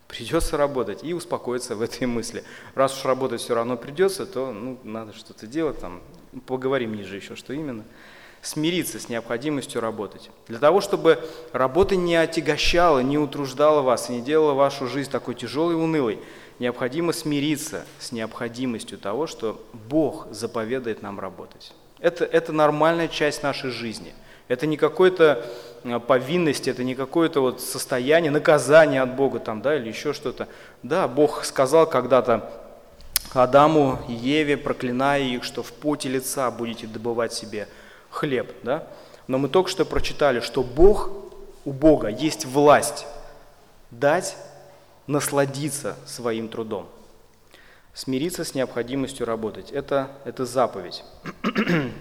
Придется 0.08 0.56
работать 0.56 1.02
и 1.02 1.12
успокоиться 1.12 1.74
в 1.74 1.82
этой 1.82 2.06
мысли. 2.06 2.44
Раз 2.74 2.96
уж 2.96 3.04
работать 3.04 3.40
все 3.40 3.54
равно 3.54 3.76
придется, 3.76 4.26
то 4.26 4.52
ну, 4.52 4.78
надо 4.84 5.12
что-то 5.12 5.46
делать, 5.48 5.80
там, 5.80 6.02
поговорим 6.46 6.94
ниже 6.94 7.16
еще, 7.16 7.34
что 7.34 7.52
именно. 7.52 7.84
Смириться 8.44 9.00
с 9.00 9.08
необходимостью 9.08 9.80
работать. 9.80 10.30
Для 10.46 10.58
того, 10.58 10.80
чтобы 10.80 11.18
работа 11.52 11.96
не 11.96 12.14
отягощала, 12.14 13.00
не 13.00 13.18
утруждала 13.18 13.82
вас 13.82 14.10
и 14.10 14.12
не 14.12 14.20
делала 14.20 14.52
вашу 14.52 14.86
жизнь 14.86 15.10
такой 15.10 15.34
тяжелой 15.34 15.72
и 15.72 15.76
унылой, 15.76 16.20
необходимо 16.60 17.12
смириться 17.12 17.84
с 17.98 18.12
необходимостью 18.12 18.98
того, 18.98 19.26
что 19.26 19.60
Бог 19.72 20.28
заповедает 20.30 21.02
нам 21.02 21.18
работать. 21.18 21.72
Это, 21.98 22.24
это 22.24 22.52
нормальная 22.52 23.08
часть 23.08 23.42
нашей 23.42 23.70
жизни. 23.70 24.14
Это 24.46 24.66
не 24.66 24.76
какой-то 24.76 25.44
Э, 25.84 26.00
повинность, 26.00 26.66
это 26.66 26.82
не 26.82 26.94
какое-то 26.94 27.40
вот 27.40 27.60
состояние, 27.60 28.30
наказание 28.30 29.02
от 29.02 29.14
Бога 29.14 29.38
там, 29.38 29.60
да, 29.60 29.76
или 29.76 29.88
еще 29.88 30.12
что-то. 30.12 30.48
Да, 30.82 31.06
Бог 31.06 31.44
сказал 31.44 31.86
когда-то 31.86 32.50
Адаму 33.34 33.98
и 34.08 34.12
Еве, 34.12 34.56
проклиная 34.56 35.20
их, 35.20 35.44
что 35.44 35.62
в 35.62 35.72
поте 35.72 36.08
лица 36.08 36.50
будете 36.50 36.86
добывать 36.86 37.32
себе 37.32 37.68
хлеб, 38.14 38.52
да. 38.62 38.86
Но 39.26 39.38
мы 39.38 39.48
только 39.48 39.70
что 39.70 39.84
прочитали, 39.84 40.40
что 40.40 40.62
Бог, 40.62 41.10
у 41.64 41.72
Бога 41.72 42.08
есть 42.08 42.44
власть 42.44 43.06
дать 43.90 44.36
насладиться 45.06 45.96
своим 46.06 46.48
трудом. 46.48 46.88
Смириться 47.94 48.44
с 48.44 48.54
необходимостью 48.54 49.26
работать. 49.26 49.70
Это, 49.70 50.10
это 50.24 50.44
заповедь. 50.46 51.04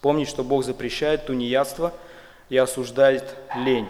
Помнить, 0.00 0.28
что 0.28 0.44
Бог 0.44 0.64
запрещает 0.64 1.26
тунеядство– 1.26 1.92
и 2.52 2.56
осуждает 2.58 3.34
лень. 3.56 3.88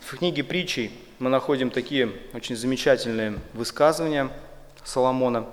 В 0.00 0.16
книге 0.16 0.42
притчей 0.42 0.90
мы 1.18 1.28
находим 1.28 1.68
такие 1.68 2.12
очень 2.32 2.56
замечательные 2.56 3.38
высказывания 3.52 4.30
Соломона. 4.82 5.46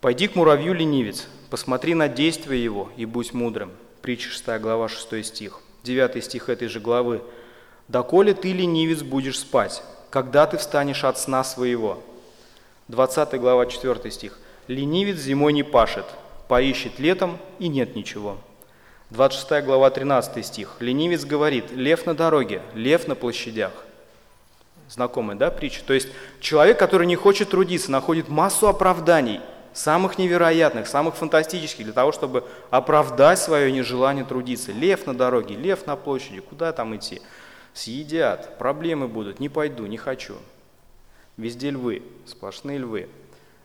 «Пойди 0.00 0.28
к 0.28 0.36
муравью, 0.36 0.72
ленивец, 0.72 1.26
посмотри 1.50 1.94
на 1.94 2.08
действия 2.08 2.62
его 2.62 2.92
и 2.96 3.06
будь 3.06 3.32
мудрым». 3.32 3.72
Притча 4.02 4.30
6 4.30 4.60
глава 4.60 4.88
6 4.88 5.24
стих. 5.24 5.60
9 5.82 6.24
стих 6.24 6.48
этой 6.48 6.68
же 6.68 6.80
главы. 6.80 7.22
«Доколе 7.88 8.34
ты, 8.34 8.52
ленивец, 8.52 9.02
будешь 9.02 9.38
спать, 9.38 9.82
когда 10.10 10.46
ты 10.46 10.56
встанешь 10.58 11.04
от 11.04 11.18
сна 11.18 11.42
своего?» 11.42 12.02
20 12.88 13.40
глава 13.40 13.66
4 13.66 14.10
стих. 14.10 14.38
«Ленивец 14.66 15.16
зимой 15.16 15.52
не 15.52 15.62
пашет, 15.62 16.04
поищет 16.48 16.98
летом, 16.98 17.38
и 17.58 17.68
нет 17.68 17.96
ничего». 17.96 18.38
26 19.10 19.64
глава 19.64 19.90
13 19.90 20.44
стих. 20.44 20.76
Ленивец 20.80 21.24
говорит, 21.24 21.72
лев 21.72 22.04
на 22.04 22.14
дороге, 22.14 22.60
лев 22.74 23.08
на 23.08 23.14
площадях. 23.14 23.72
Знакомая, 24.90 25.36
да, 25.36 25.50
притча? 25.50 25.82
То 25.82 25.94
есть 25.94 26.08
человек, 26.40 26.78
который 26.78 27.06
не 27.06 27.16
хочет 27.16 27.48
трудиться, 27.48 27.90
находит 27.90 28.28
массу 28.28 28.68
оправданий 28.68 29.40
самых 29.78 30.18
невероятных, 30.18 30.86
самых 30.88 31.16
фантастических, 31.16 31.84
для 31.84 31.92
того, 31.92 32.12
чтобы 32.12 32.44
оправдать 32.70 33.38
свое 33.38 33.70
нежелание 33.70 34.24
трудиться. 34.24 34.72
Лев 34.72 35.06
на 35.06 35.14
дороге, 35.14 35.54
лев 35.54 35.86
на 35.86 35.96
площади, 35.96 36.40
куда 36.40 36.72
там 36.72 36.96
идти? 36.96 37.22
Съедят, 37.72 38.58
проблемы 38.58 39.06
будут, 39.06 39.38
не 39.38 39.48
пойду, 39.48 39.86
не 39.86 39.96
хочу. 39.96 40.34
Везде 41.36 41.70
львы, 41.70 42.02
сплошные 42.26 42.78
львы. 42.78 43.08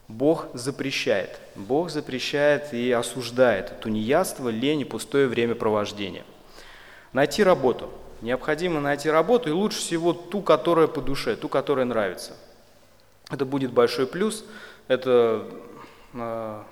Бог 0.07 0.47
запрещает. 0.53 1.39
Бог 1.55 1.89
запрещает 1.89 2.73
и 2.73 2.91
осуждает 2.91 3.79
тунеядство, 3.79 4.49
лень 4.49 4.81
и 4.81 4.85
пустое 4.85 5.27
времяпровождение. 5.27 6.23
Найти 7.13 7.43
работу. 7.43 7.89
Необходимо 8.21 8.79
найти 8.79 9.09
работу, 9.09 9.49
и 9.49 9.51
лучше 9.51 9.79
всего 9.79 10.13
ту, 10.13 10.41
которая 10.41 10.87
по 10.87 11.01
душе, 11.01 11.35
ту, 11.35 11.49
которая 11.49 11.85
нравится. 11.85 12.33
Это 13.31 13.45
будет 13.45 13.71
большой 13.71 14.05
плюс. 14.05 14.45
Это, 14.87 15.45
а, 16.13 16.63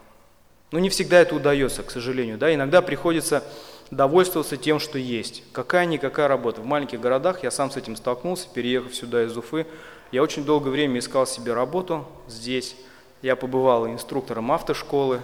ну, 0.71 0.79
не 0.79 0.89
всегда 0.89 1.19
это 1.19 1.35
удается, 1.35 1.83
к 1.83 1.91
сожалению. 1.91 2.37
Да? 2.37 2.53
Иногда 2.53 2.81
приходится 2.81 3.43
довольствоваться 3.91 4.57
тем, 4.57 4.79
что 4.79 4.97
есть. 4.97 5.43
Какая-никакая 5.51 6.27
работа. 6.27 6.61
В 6.61 6.65
маленьких 6.65 6.99
городах 6.99 7.43
я 7.43 7.51
сам 7.51 7.69
с 7.69 7.77
этим 7.77 7.95
столкнулся, 7.95 8.47
переехав 8.53 8.95
сюда 8.95 9.25
из 9.25 9.35
Уфы. 9.35 9.67
Я 10.11 10.23
очень 10.23 10.45
долгое 10.45 10.71
время 10.71 10.99
искал 10.99 11.27
себе 11.27 11.53
работу 11.53 12.07
здесь. 12.27 12.75
Я 13.21 13.35
побывал 13.35 13.87
инструктором 13.87 14.51
автошколы, 14.51 15.21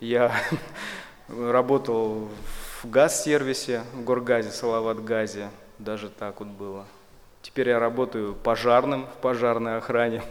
я 0.00 0.32
работал 1.28 2.28
в 2.82 2.90
газ-сервисе, 2.90 3.82
в 3.94 4.02
Горгазе, 4.04 4.50
Салават-Газе, 4.50 5.50
даже 5.78 6.08
так 6.08 6.40
вот 6.40 6.48
было. 6.48 6.86
Теперь 7.42 7.68
я 7.68 7.78
работаю 7.78 8.34
пожарным 8.34 9.06
в 9.06 9.20
пожарной 9.20 9.76
охране. 9.76 10.22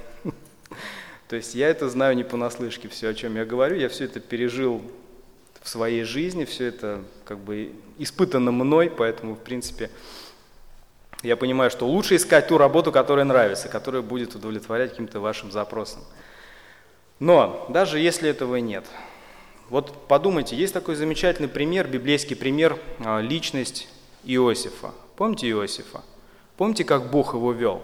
То 1.28 1.36
есть 1.36 1.56
я 1.56 1.70
это 1.70 1.90
знаю 1.90 2.16
не 2.16 2.24
понаслышке, 2.24 2.88
все, 2.88 3.10
о 3.10 3.14
чем 3.14 3.36
я 3.36 3.46
говорю, 3.46 3.78
я 3.78 3.90
все 3.90 4.06
это 4.06 4.20
пережил 4.20 4.82
в 5.62 5.70
своей 5.70 6.04
жизни, 6.04 6.46
все 6.46 6.66
это 6.68 7.04
как 7.26 7.40
бы 7.40 7.72
испытано 7.98 8.52
мной, 8.52 8.92
поэтому, 8.96 9.34
в 9.34 9.40
принципе, 9.40 9.90
я 11.24 11.36
понимаю, 11.36 11.72
что 11.72 11.88
лучше 11.88 12.18
искать 12.18 12.48
ту 12.48 12.60
работу, 12.60 12.92
которая 12.92 13.26
нравится, 13.26 13.68
которая 13.68 14.04
будет 14.04 14.36
удовлетворять 14.36 14.92
каким-то 14.92 15.20
вашим 15.20 15.52
запросам. 15.52 16.04
Но 17.20 17.66
даже 17.70 18.00
если 18.00 18.30
этого 18.30 18.58
нет, 18.58 18.86
вот 19.70 20.08
подумайте, 20.08 20.56
есть 20.56 20.74
такой 20.74 20.94
замечательный 20.96 21.48
пример, 21.48 21.88
библейский 21.88 22.36
пример, 22.36 22.78
а, 23.00 23.20
личность 23.22 23.88
Иосифа. 24.24 24.92
Помните 25.16 25.50
Иосифа? 25.50 26.04
Помните, 26.58 26.84
как 26.84 27.10
Бог 27.10 27.34
его 27.34 27.52
вел? 27.52 27.82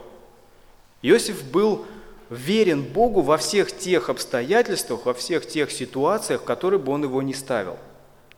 Иосиф 1.02 1.44
был 1.44 1.88
верен 2.32 2.82
Богу 2.84 3.22
во 3.22 3.38
всех 3.38 3.78
тех 3.78 4.10
обстоятельствах, 4.10 5.06
во 5.06 5.14
всех 5.14 5.46
тех 5.46 5.70
ситуациях, 5.70 6.42
в 6.42 6.46
которые 6.46 6.80
бы 6.80 6.92
он 6.94 7.04
его 7.04 7.22
не 7.22 7.34
ставил. 7.34 7.78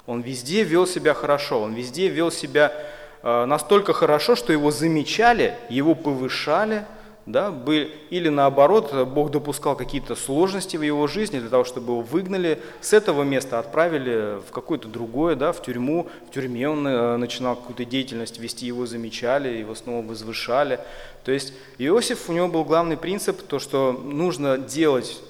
Он 0.07 0.21
везде 0.21 0.63
вел 0.63 0.85
себя 0.85 1.13
хорошо, 1.13 1.61
он 1.61 1.73
везде 1.73 2.09
вел 2.09 2.31
себя 2.31 2.73
а, 3.21 3.45
настолько 3.45 3.93
хорошо, 3.93 4.35
что 4.35 4.51
его 4.51 4.71
замечали, 4.71 5.55
его 5.69 5.95
повышали– 5.95 6.85
да, 7.25 7.51
были, 7.51 7.89
или 8.09 8.27
наоборот, 8.27 8.93
Бог 9.07 9.31
допускал 9.31 9.77
какие-то 9.77 10.15
сложности 10.15 10.75
в 10.75 10.81
его 10.81 11.07
жизни 11.07 11.39
для 11.39 11.49
того, 11.49 11.63
чтобы 11.63 11.93
его 11.93 12.01
выгнали, 12.01 12.59
с 12.81 12.91
этого 12.91 13.23
места 13.23 13.59
отправили 13.59 14.39
в 14.45 14.51
какое-то 14.51 14.89
другое, 14.89 15.35
да, 15.35 15.53
в 15.53 15.61
тюрьму, 15.61 16.07
в 16.29 16.33
тюрьме 16.33 16.67
он 16.67 16.85
э, 16.85 17.15
начинал 17.15 17.55
какую-то 17.55 17.85
деятельность 17.85 18.39
вести, 18.39 18.65
его 18.65 18.85
замечали, 18.85 19.57
его 19.57 19.73
снова 19.73 20.05
возвышали. 20.05 20.81
То 21.23 21.31
есть 21.31 21.53
Иосиф, 21.77 22.29
у 22.29 22.33
него 22.33 22.49
был 22.49 22.65
главный 22.65 22.97
принцип, 22.97 23.41
то, 23.41 23.57
что 23.57 23.93
нужно 23.93 24.57
делать 24.57 25.21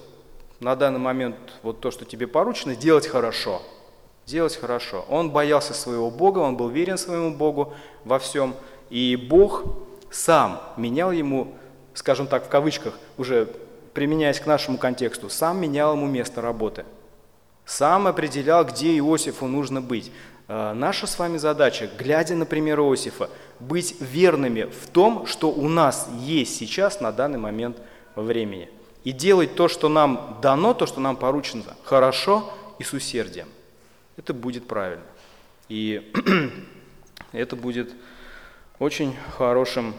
на 0.60 0.76
данный 0.76 1.00
момент 1.00 1.36
вот 1.62 1.80
то, 1.80 1.92
что 1.92 2.06
тебе 2.06 2.26
поручено, 2.26 2.76
делать 2.76 3.06
хорошо. 3.06 3.62
Делать 4.26 4.56
хорошо. 4.56 5.06
Он 5.10 5.30
боялся 5.30 5.74
своего 5.74 6.10
Бога, 6.10 6.40
он 6.40 6.58
был 6.58 6.70
верен 6.70 6.98
своему 6.98 7.36
Богу 7.36 7.74
во 8.04 8.18
всем, 8.18 8.56
и 8.90 9.16
Бог 9.16 9.64
сам 10.10 10.62
менял 10.78 11.12
ему 11.12 11.54
скажем 11.94 12.28
так, 12.28 12.46
в 12.46 12.50
кавычках, 12.50 12.98
уже 13.18 13.48
применяясь 13.94 14.40
к 14.40 14.46
нашему 14.46 14.78
контексту, 14.78 15.30
сам 15.30 15.60
менял 15.60 15.94
ему 15.94 16.08
место 16.08 16.42
работы. 16.42 16.86
Сам 17.66 18.08
определял, 18.08 18.66
где 18.66 18.98
Иосифу 18.98 19.48
нужно 19.48 19.82
быть. 19.82 20.12
А, 20.48 20.74
наша 20.74 21.08
с 21.08 21.18
вами 21.18 21.38
задача, 21.38 21.90
глядя 21.98 22.36
на 22.36 22.46
пример 22.46 22.80
Иосифа, 22.80 23.30
быть 23.60 23.96
верными 24.00 24.64
в 24.64 24.88
том, 24.88 25.26
что 25.26 25.50
у 25.50 25.70
нас 25.70 26.10
есть 26.20 26.58
сейчас 26.58 27.00
на 27.00 27.12
данный 27.12 27.40
момент 27.40 27.78
времени. 28.16 28.70
И 29.04 29.12
делать 29.12 29.56
то, 29.56 29.68
что 29.68 29.90
нам 29.90 30.40
дано, 30.42 30.74
то, 30.74 30.86
что 30.86 31.00
нам 31.00 31.16
поручено, 31.16 31.76
хорошо 31.84 32.52
и 32.80 32.84
с 32.84 32.94
усердием. 32.94 33.48
Это 34.18 34.34
будет 34.34 34.68
правильно. 34.68 35.04
И 35.70 36.12
это 37.32 37.56
будет 37.56 37.94
очень 38.80 39.16
хорошим 39.38 39.94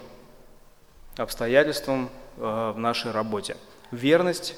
обстоятельствам 1.17 2.09
э, 2.37 2.73
в 2.75 2.77
нашей 2.77 3.11
работе. 3.11 3.57
Верность 3.91 4.55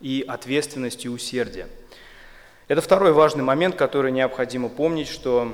и 0.00 0.24
ответственность 0.26 1.04
и 1.04 1.08
усердие. 1.08 1.68
Это 2.68 2.80
второй 2.80 3.12
важный 3.12 3.44
момент, 3.44 3.76
который 3.76 4.12
необходимо 4.12 4.68
помнить, 4.68 5.08
что 5.08 5.52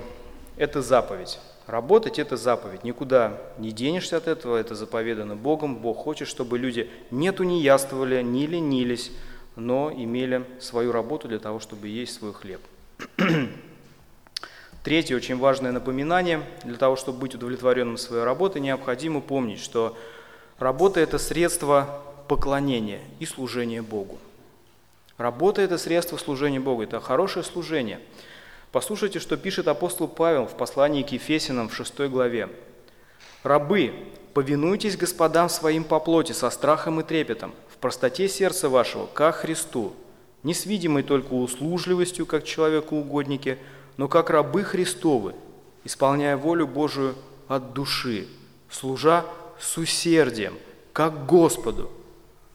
это 0.57 0.83
заповедь. 0.83 1.39
Работать– 1.67 2.19
это 2.21 2.37
заповедь. 2.37 2.83
Никуда 2.83 3.39
не 3.59 3.73
денешься 3.73 4.17
от 4.17 4.27
этого, 4.27 4.57
это 4.57 4.75
заповедано 4.75 5.37
Богом. 5.37 5.77
Бог 5.77 5.99
хочет, 5.99 6.27
чтобы 6.27 6.59
люди 6.59 6.91
не 7.11 7.31
тунеядствовали, 7.31 8.23
не 8.23 8.47
ленились, 8.47 9.13
но 9.55 9.93
имели 9.93 10.45
свою 10.61 10.93
работу 10.93 11.29
для 11.29 11.39
того, 11.39 11.61
чтобы 11.61 11.89
есть 11.89 12.15
свой 12.15 12.33
хлеб. 12.33 12.61
Третье 14.85 15.17
очень 15.17 15.37
важное 15.38 15.73
напоминание. 15.73 16.43
Для 16.64 16.77
того, 16.77 16.97
чтобы 16.97 17.19
быть 17.19 17.35
удовлетворенным 17.35 17.99
своей 17.99 18.23
работой, 18.23 18.61
необходимо 18.61 19.21
помнить, 19.21 19.61
что 19.61 19.97
работа– 20.59 21.01
это 21.03 21.19
средство 21.19 22.03
поклонения 22.29 23.01
и 23.19 23.27
служения 23.27 23.83
Богу. 23.83 24.19
Работа– 25.17 25.62
это 25.62 25.79
средство 25.79 26.17
служения 26.17 26.61
Богу, 26.61 26.85
это 26.85 27.01
хорошее 27.01 27.45
служение. 27.45 27.99
Послушайте, 28.71 29.19
что 29.19 29.37
пишет 29.37 29.67
апостол 29.67 30.07
Павел 30.07 30.47
в 30.47 30.57
послании 30.57 31.03
к 31.03 31.11
Ефесинам 31.11 31.69
в 31.69 31.75
6 31.75 32.01
главе. 32.03 32.49
«Рабы, 33.43 33.93
повинуйтесь 34.33 34.97
господам 34.97 35.49
своим 35.49 35.83
по 35.83 35.99
плоти 35.99 36.33
со 36.33 36.51
страхом 36.51 37.01
и 37.01 37.03
трепетом, 37.03 37.53
в 37.69 37.79
простоте 37.79 38.29
сердца 38.29 38.69
вашего, 38.69 39.07
как 39.07 39.37
Христу, 39.37 39.93
не 40.45 40.55
с 40.55 40.67
видимой 40.67 41.03
только 41.03 41.33
услужливостью, 41.33 42.27
как 42.27 42.45
человеку 42.45 42.97
угоднике, 42.97 43.59
но 43.99 44.09
как 44.09 44.31
рабы 44.31 44.63
Христовы, 44.63 45.35
исполняя 45.85 46.37
волю 46.39 46.67
Божию 46.67 47.17
от 47.49 47.75
души, 47.75 48.29
служа 48.71 49.27
с 49.59 49.77
усердием, 49.77 50.57
как 50.93 51.27
Господу, 51.27 51.91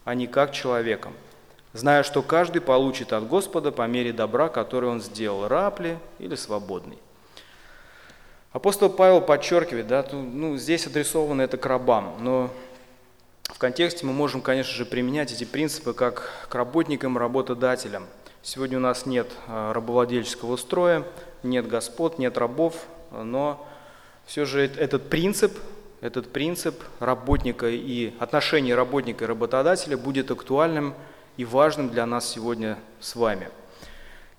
а 0.05 0.15
не 0.15 0.25
как 0.25 0.53
человеком, 0.53 1.13
зная, 1.73 2.03
что 2.03 2.21
каждый 2.21 2.61
получит 2.61 3.11
от 3.13 3.27
Господа 3.27 3.71
по 3.71 3.85
мере 3.87 4.13
добра, 4.13 4.47
который 4.47 4.89
он 4.89 5.01
сделал, 5.01 5.47
раб 5.47 5.81
ли 5.81 5.97
или 6.17 6.35
свободный. 6.35 6.97
Апостол 8.53 8.89
Павел 8.89 9.19
подчеркивает, 9.19 9.87
да, 9.87 10.05
ну, 10.11 10.55
здесь 10.57 10.87
адресовано 10.87 11.41
это 11.41 11.57
к 11.57 11.65
рабам, 11.65 12.15
но 12.19 12.51
в 13.45 13.57
контексте 13.57 14.05
мы 14.05 14.13
можем, 14.13 14.41
конечно 14.41 14.73
же, 14.73 14.85
применять 14.85 15.33
эти 15.33 15.43
принципы 15.43 15.93
как 15.93 16.29
к 16.47 16.55
работникам, 16.55 17.17
работодателям. 17.17 18.05
Сегодня 18.43 18.77
у 18.77 18.81
нас 18.81 19.05
нет 19.05 19.27
а, 19.47 19.73
рабовладельческого 19.73 20.57
строя, 20.57 21.03
нет 21.43 21.67
господ, 21.67 22.19
нет 22.19 22.37
рабов, 22.37 22.75
но 23.11 23.65
все 24.25 24.45
же 24.45 24.61
этот 24.61 25.09
принцип, 25.09 25.57
этот 26.01 26.31
принцип 26.31 26.81
работника 26.99 27.69
и 27.69 28.13
отношения 28.19 28.75
работника 28.75 29.25
и 29.25 29.27
работодателя 29.27 29.97
будет 29.97 30.31
актуальным 30.31 30.93
и 31.37 31.45
важным 31.45 31.89
для 31.89 32.05
нас 32.05 32.29
сегодня 32.29 32.77
с 32.99 33.15
вами. 33.15 33.49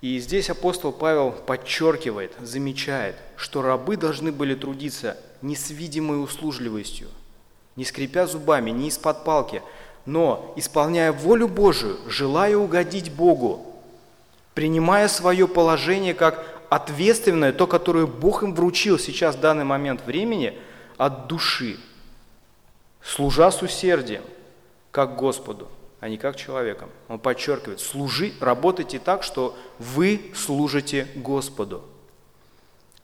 И 0.00 0.18
здесь 0.18 0.50
апостол 0.50 0.92
Павел 0.92 1.32
подчеркивает, 1.32 2.32
замечает, 2.42 3.16
что 3.36 3.62
рабы 3.62 3.96
должны 3.96 4.32
были 4.32 4.54
трудиться 4.54 5.16
не 5.40 5.56
с 5.56 5.70
видимой 5.70 6.22
услужливостью, 6.22 7.08
не 7.76 7.84
скрипя 7.84 8.26
зубами, 8.26 8.70
не 8.70 8.88
из-под 8.88 9.24
палки, 9.24 9.62
но 10.04 10.52
исполняя 10.56 11.10
волю 11.10 11.48
Божию, 11.48 11.96
желая 12.06 12.56
угодить 12.56 13.10
Богу, 13.12 13.74
принимая 14.52 15.08
свое 15.08 15.48
положение 15.48 16.12
как 16.12 16.53
ответственное, 16.70 17.52
то, 17.52 17.66
которое 17.66 18.06
Бог 18.06 18.42
им 18.42 18.54
вручил 18.54 18.98
сейчас 18.98 19.36
в 19.36 19.40
данный 19.40 19.64
момент 19.64 20.04
времени, 20.06 20.58
от 20.96 21.26
души, 21.26 21.78
служа 23.02 23.50
с 23.50 23.62
усердием, 23.62 24.22
как 24.90 25.16
Господу, 25.16 25.68
а 26.00 26.08
не 26.08 26.18
как 26.18 26.36
человеком. 26.36 26.90
Он 27.08 27.18
подчеркивает, 27.18 27.80
служи, 27.80 28.32
работайте 28.40 28.98
так, 28.98 29.22
что 29.22 29.56
вы 29.78 30.32
служите 30.34 31.08
Господу, 31.14 31.84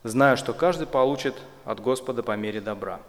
зная, 0.03 0.37
что 0.37 0.53
каждый 0.53 0.87
получит 0.87 1.35
от 1.65 1.81
Господа 1.81 2.23
по 2.23 2.37
мере 2.37 2.61
добра. 2.61 3.01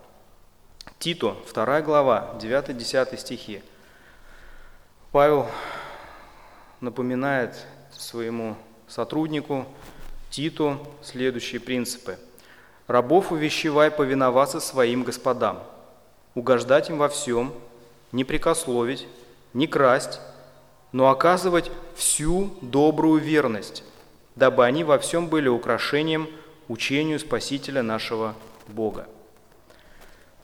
Титу, 1.00 1.38
2 1.54 1.82
глава, 1.82 2.36
9-10 2.40 3.18
стихи. 3.18 3.62
Павел 5.12 5.48
напоминает 6.80 7.56
своему 7.92 8.56
сотруднику 8.88 9.66
Титу 10.32 10.80
следующие 11.04 11.60
принципы. 11.60 12.18
«Рабов 12.88 13.34
увещевай 13.34 13.92
повиноваться 13.92 14.62
своим 14.62 15.04
господам, 15.04 15.62
угождать 16.36 16.90
им 16.90 16.98
во 16.98 17.10
всем, 17.10 17.54
не 18.14 18.24
прикословить, 18.24 19.08
не 19.54 19.68
красть, 19.68 20.22
но 20.94 21.10
оказывать 21.10 21.70
всю 21.96 22.58
добрую 22.62 23.22
верность, 23.22 23.84
дабы 24.36 24.66
они 24.66 24.86
во 24.86 25.00
всем 25.00 25.28
были 25.28 25.50
украшением 25.50 26.30
учению 26.70 27.20
Спасителя 27.20 27.84
нашего 27.84 28.34
Бога». 28.70 29.08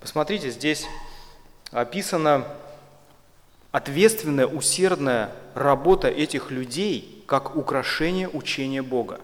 Посмотрите, 0.01 0.51
здесь 0.51 0.85
описана 1.71 2.45
ответственная, 3.71 4.47
усердная 4.47 5.31
работа 5.53 6.09
этих 6.09 6.51
людей 6.51 7.23
как 7.25 7.55
украшение 7.55 8.27
учения 8.27 8.81
Бога. 8.81 9.21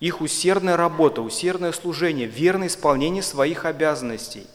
Их 0.00 0.20
усердная 0.20 0.76
работа, 0.76 1.22
усердное 1.22 1.72
служение, 1.72 2.26
верное 2.26 2.68
исполнение 2.68 3.22
своих 3.22 3.64
обязанностей 3.64 4.46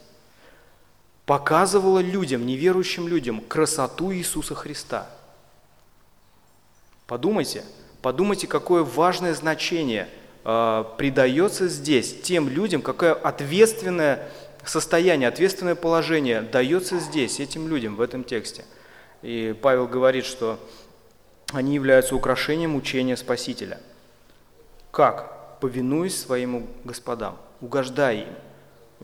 показывало 1.26 2.00
людям, 2.00 2.44
неверующим 2.44 3.06
людям, 3.06 3.40
красоту 3.40 4.12
Иисуса 4.12 4.54
Христа. 4.56 5.06
Подумайте, 7.06 7.64
подумайте, 8.02 8.46
какое 8.48 8.82
важное 8.82 9.34
значение 9.34 10.08
э, 10.44 10.84
придается 10.98 11.68
здесь 11.68 12.20
тем 12.22 12.48
людям, 12.48 12.82
какое 12.82 13.14
ответственное 13.14 14.28
состояние, 14.64 15.28
ответственное 15.28 15.74
положение 15.74 16.42
дается 16.42 16.98
здесь, 16.98 17.40
этим 17.40 17.68
людям 17.68 17.96
в 17.96 18.00
этом 18.00 18.24
тексте. 18.24 18.64
И 19.22 19.54
Павел 19.62 19.86
говорит, 19.86 20.24
что 20.24 20.58
они 21.52 21.74
являются 21.74 22.14
украшением 22.16 22.74
учения 22.74 23.16
Спасителя. 23.16 23.78
Как? 24.90 25.58
Повинуясь 25.60 26.20
своим 26.20 26.66
господам, 26.84 27.36
угождая 27.60 28.22
им. 28.22 28.34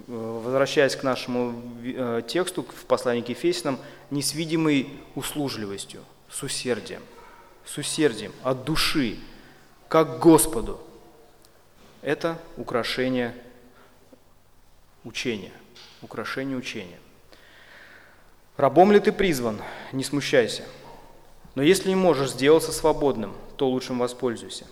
Возвращаясь 0.07 0.95
к 0.95 1.03
нашему 1.03 1.63
э, 1.83 2.23
тексту 2.27 2.63
в 2.63 2.85
послании 2.85 3.23
к 3.23 3.31
Ефесянам, 3.31 3.79
не 4.11 4.23
с 4.23 4.35
видимой 4.35 4.91
услужливостью, 5.15 6.03
с 6.29 6.43
усердием, 6.43 7.03
с 7.65 7.79
усердием, 7.79 8.33
от 8.43 8.65
души, 8.65 9.19
как 9.89 10.19
Господу. 10.19 10.79
Это 12.03 12.39
украшение 12.59 13.35
учения, 15.03 15.53
украшение 16.03 16.59
учения. 16.59 16.99
Рабом 18.59 18.93
ли 18.93 19.01
ты 19.01 19.13
призван, 19.13 19.61
не 19.93 20.05
смущайся. 20.05 20.65
Но 21.55 21.63
если 21.63 21.89
не 21.89 21.95
можешь 21.95 22.33
сделаться 22.33 22.71
свободным, 22.71 23.35
то 23.57 23.69
лучшим 23.69 23.99
воспользуйся. 23.99 24.67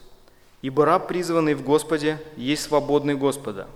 Ибо 0.64 0.86
раб, 0.86 1.08
призванный 1.08 1.52
в 1.52 1.62
Господе, 1.62 2.18
есть 2.38 2.62
свободный 2.62 3.14
Господа. 3.14 3.68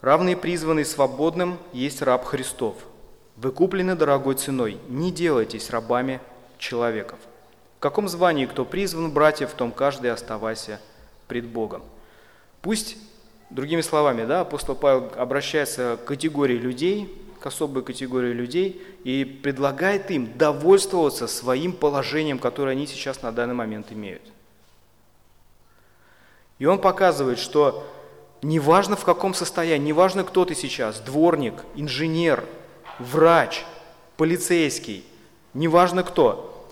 Равный 0.00 0.36
призванный 0.36 0.86
свободным 0.86 1.58
есть 1.74 2.00
раб 2.00 2.24
Христов. 2.24 2.76
Вы 3.36 3.52
куплены 3.52 3.94
дорогой 3.94 4.36
ценой, 4.36 4.78
не 4.88 5.12
делайтесь 5.12 5.68
рабами 5.68 6.22
человеков. 6.56 7.18
В 7.76 7.80
каком 7.80 8.08
звании 8.08 8.46
кто 8.46 8.64
призван, 8.64 9.10
братья, 9.10 9.46
в 9.46 9.52
том 9.52 9.70
каждый 9.70 10.10
оставайся 10.10 10.80
пред 11.28 11.44
Богом. 11.44 11.82
Пусть 12.62 12.96
Другими 13.50 13.82
словами, 13.82 14.24
да, 14.24 14.40
апостол 14.40 14.74
Павел 14.74 15.12
обращается 15.14 15.98
к 16.02 16.06
категории 16.06 16.56
людей, 16.56 17.14
к 17.38 17.44
особой 17.44 17.82
категории 17.82 18.32
людей 18.32 18.80
и 19.04 19.26
предлагает 19.26 20.10
им 20.10 20.38
довольствоваться 20.38 21.26
своим 21.26 21.74
положением, 21.74 22.38
которое 22.38 22.70
они 22.70 22.86
сейчас 22.86 23.20
на 23.20 23.30
данный 23.30 23.52
момент 23.52 23.92
имеют. 23.92 24.22
И 26.62 26.64
он 26.64 26.78
показывает, 26.78 27.40
что 27.40 27.84
неважно 28.40 28.94
в 28.94 29.04
каком 29.04 29.34
состоянии, 29.34 29.88
неважно 29.88 30.22
кто 30.22 30.44
ты 30.44 30.54
сейчас, 30.54 31.00
дворник, 31.00 31.54
инженер, 31.74 32.44
врач, 33.00 33.64
полицейский, 34.16 35.04
неважно 35.54 36.04
кто, 36.04 36.68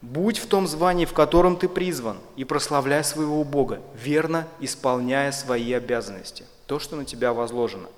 Будь 0.00 0.38
в 0.38 0.46
том 0.46 0.68
звании, 0.68 1.06
в 1.06 1.12
котором 1.12 1.56
ты 1.56 1.68
призван, 1.68 2.18
и 2.36 2.44
прославляй 2.44 3.02
своего 3.02 3.42
Бога, 3.42 3.80
верно 3.96 4.46
исполняя 4.60 5.32
свои 5.32 5.72
обязанности, 5.72 6.44
то, 6.66 6.78
что 6.78 6.94
на 6.94 7.04
тебя 7.04 7.32
возложено. 7.32 7.88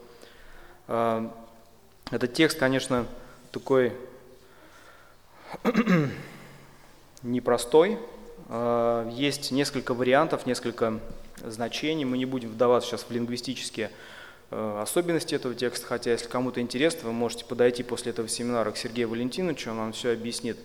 А, 0.89 1.31
этот 2.11 2.33
текст, 2.33 2.59
конечно, 2.59 3.07
такой 3.53 3.93
непростой. 7.23 7.99
А, 8.49 9.07
есть 9.11 9.51
несколько 9.51 9.93
вариантов, 9.93 10.47
несколько 10.47 11.01
значений. 11.43 12.05
Мы 12.05 12.19
не 12.19 12.27
будем 12.27 12.51
вдаваться 12.51 12.91
сейчас 12.91 13.07
в 13.09 13.11
лингвистические 13.11 13.91
а, 14.51 14.83
особенности 14.83 15.35
этого 15.35 15.55
текста, 15.55 15.87
хотя 15.87 16.13
если 16.13 16.29
кому-то 16.29 16.61
интересно, 16.61 17.09
вы 17.09 17.13
можете 17.13 17.45
подойти 17.45 17.83
после 17.83 18.13
этого 18.13 18.29
семинара 18.29 18.71
к 18.71 18.77
Сергею 18.77 19.09
Валентиновичу, 19.09 19.71
он 19.71 19.79
вам 19.79 19.93
все 19.93 20.13
объяснит 20.13 20.59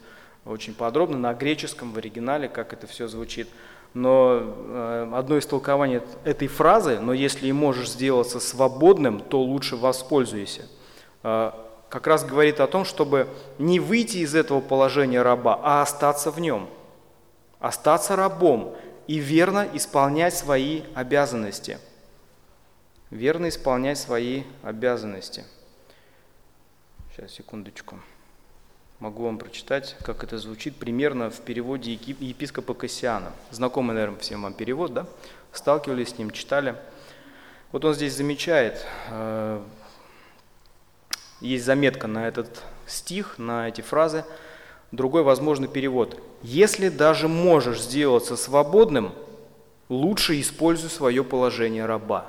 очень 0.45 0.73
подробно 0.73 1.17
на 1.17 1.33
греческом, 1.33 1.91
в 1.91 1.97
оригинале, 1.97 2.47
как 2.49 2.73
это 2.73 2.87
все 2.87 3.07
звучит. 3.07 3.47
Но 3.93 4.39
э, 4.41 5.11
одно 5.15 5.37
из 5.37 5.45
толкований 5.47 6.01
этой 6.23 6.47
фразы, 6.47 6.99
но 6.99 7.11
если 7.13 7.47
и 7.47 7.51
можешь 7.51 7.89
сделаться 7.89 8.39
свободным, 8.39 9.19
то 9.19 9.41
лучше 9.41 9.75
воспользуйся, 9.75 10.67
э, 11.23 11.51
как 11.89 12.05
раз 12.05 12.23
говорит 12.23 12.59
о 12.59 12.67
том, 12.67 12.85
чтобы 12.85 13.27
не 13.57 13.79
выйти 13.79 14.17
из 14.17 14.35
этого 14.35 14.61
положения 14.61 15.23
раба, 15.23 15.59
а 15.63 15.81
остаться 15.81 16.29
в 16.29 16.39
нем, 16.39 16.69
остаться 17.59 18.15
рабом 18.15 18.75
и 19.09 19.17
верно 19.17 19.67
исполнять 19.73 20.35
свои 20.35 20.83
обязанности. 20.93 21.79
Верно 23.09 23.49
исполнять 23.49 23.97
свои 23.97 24.43
обязанности. 24.61 25.45
Сейчас, 27.11 27.31
секундочку. 27.31 27.99
Могу 28.99 29.23
вам 29.23 29.39
прочитать, 29.39 29.97
как 30.03 30.23
это 30.23 30.37
звучит 30.37 30.75
примерно 30.75 31.31
в 31.31 31.39
переводе 31.39 31.93
епископа 31.93 32.75
Кассиана. 32.75 33.31
Знакомый, 33.49 33.95
наверное, 33.95 34.19
всем 34.19 34.43
вам 34.43 34.53
перевод, 34.53 34.93
да? 34.93 35.07
Сталкивались 35.53 36.09
с 36.09 36.17
ним, 36.19 36.29
читали. 36.29 36.75
Вот 37.71 37.83
он 37.85 37.95
здесь 37.95 38.13
замечает, 38.13 38.85
э, 39.09 39.59
есть 41.41 41.65
заметка 41.65 42.05
на 42.05 42.27
этот 42.27 42.61
стих, 42.85 43.39
на 43.39 43.69
эти 43.69 43.81
фразы. 43.81 44.23
Другой 44.91 45.23
возможный 45.23 45.67
перевод. 45.67 46.21
Если 46.41 46.89
даже 46.89 47.27
можешь 47.27 47.81
сделаться 47.81 48.35
свободным, 48.35 49.11
лучше 49.87 50.39
используй 50.39 50.89
свое 50.89 51.23
положение 51.23 51.85
раба. 51.85 52.25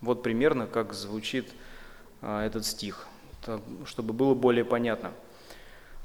Вот 0.00 0.22
примерно 0.22 0.66
как 0.66 0.92
звучит 0.92 1.48
э, 2.22 2.46
этот 2.46 2.66
стих, 2.66 3.06
чтобы 3.84 4.12
было 4.12 4.34
более 4.34 4.64
понятно 4.64 5.12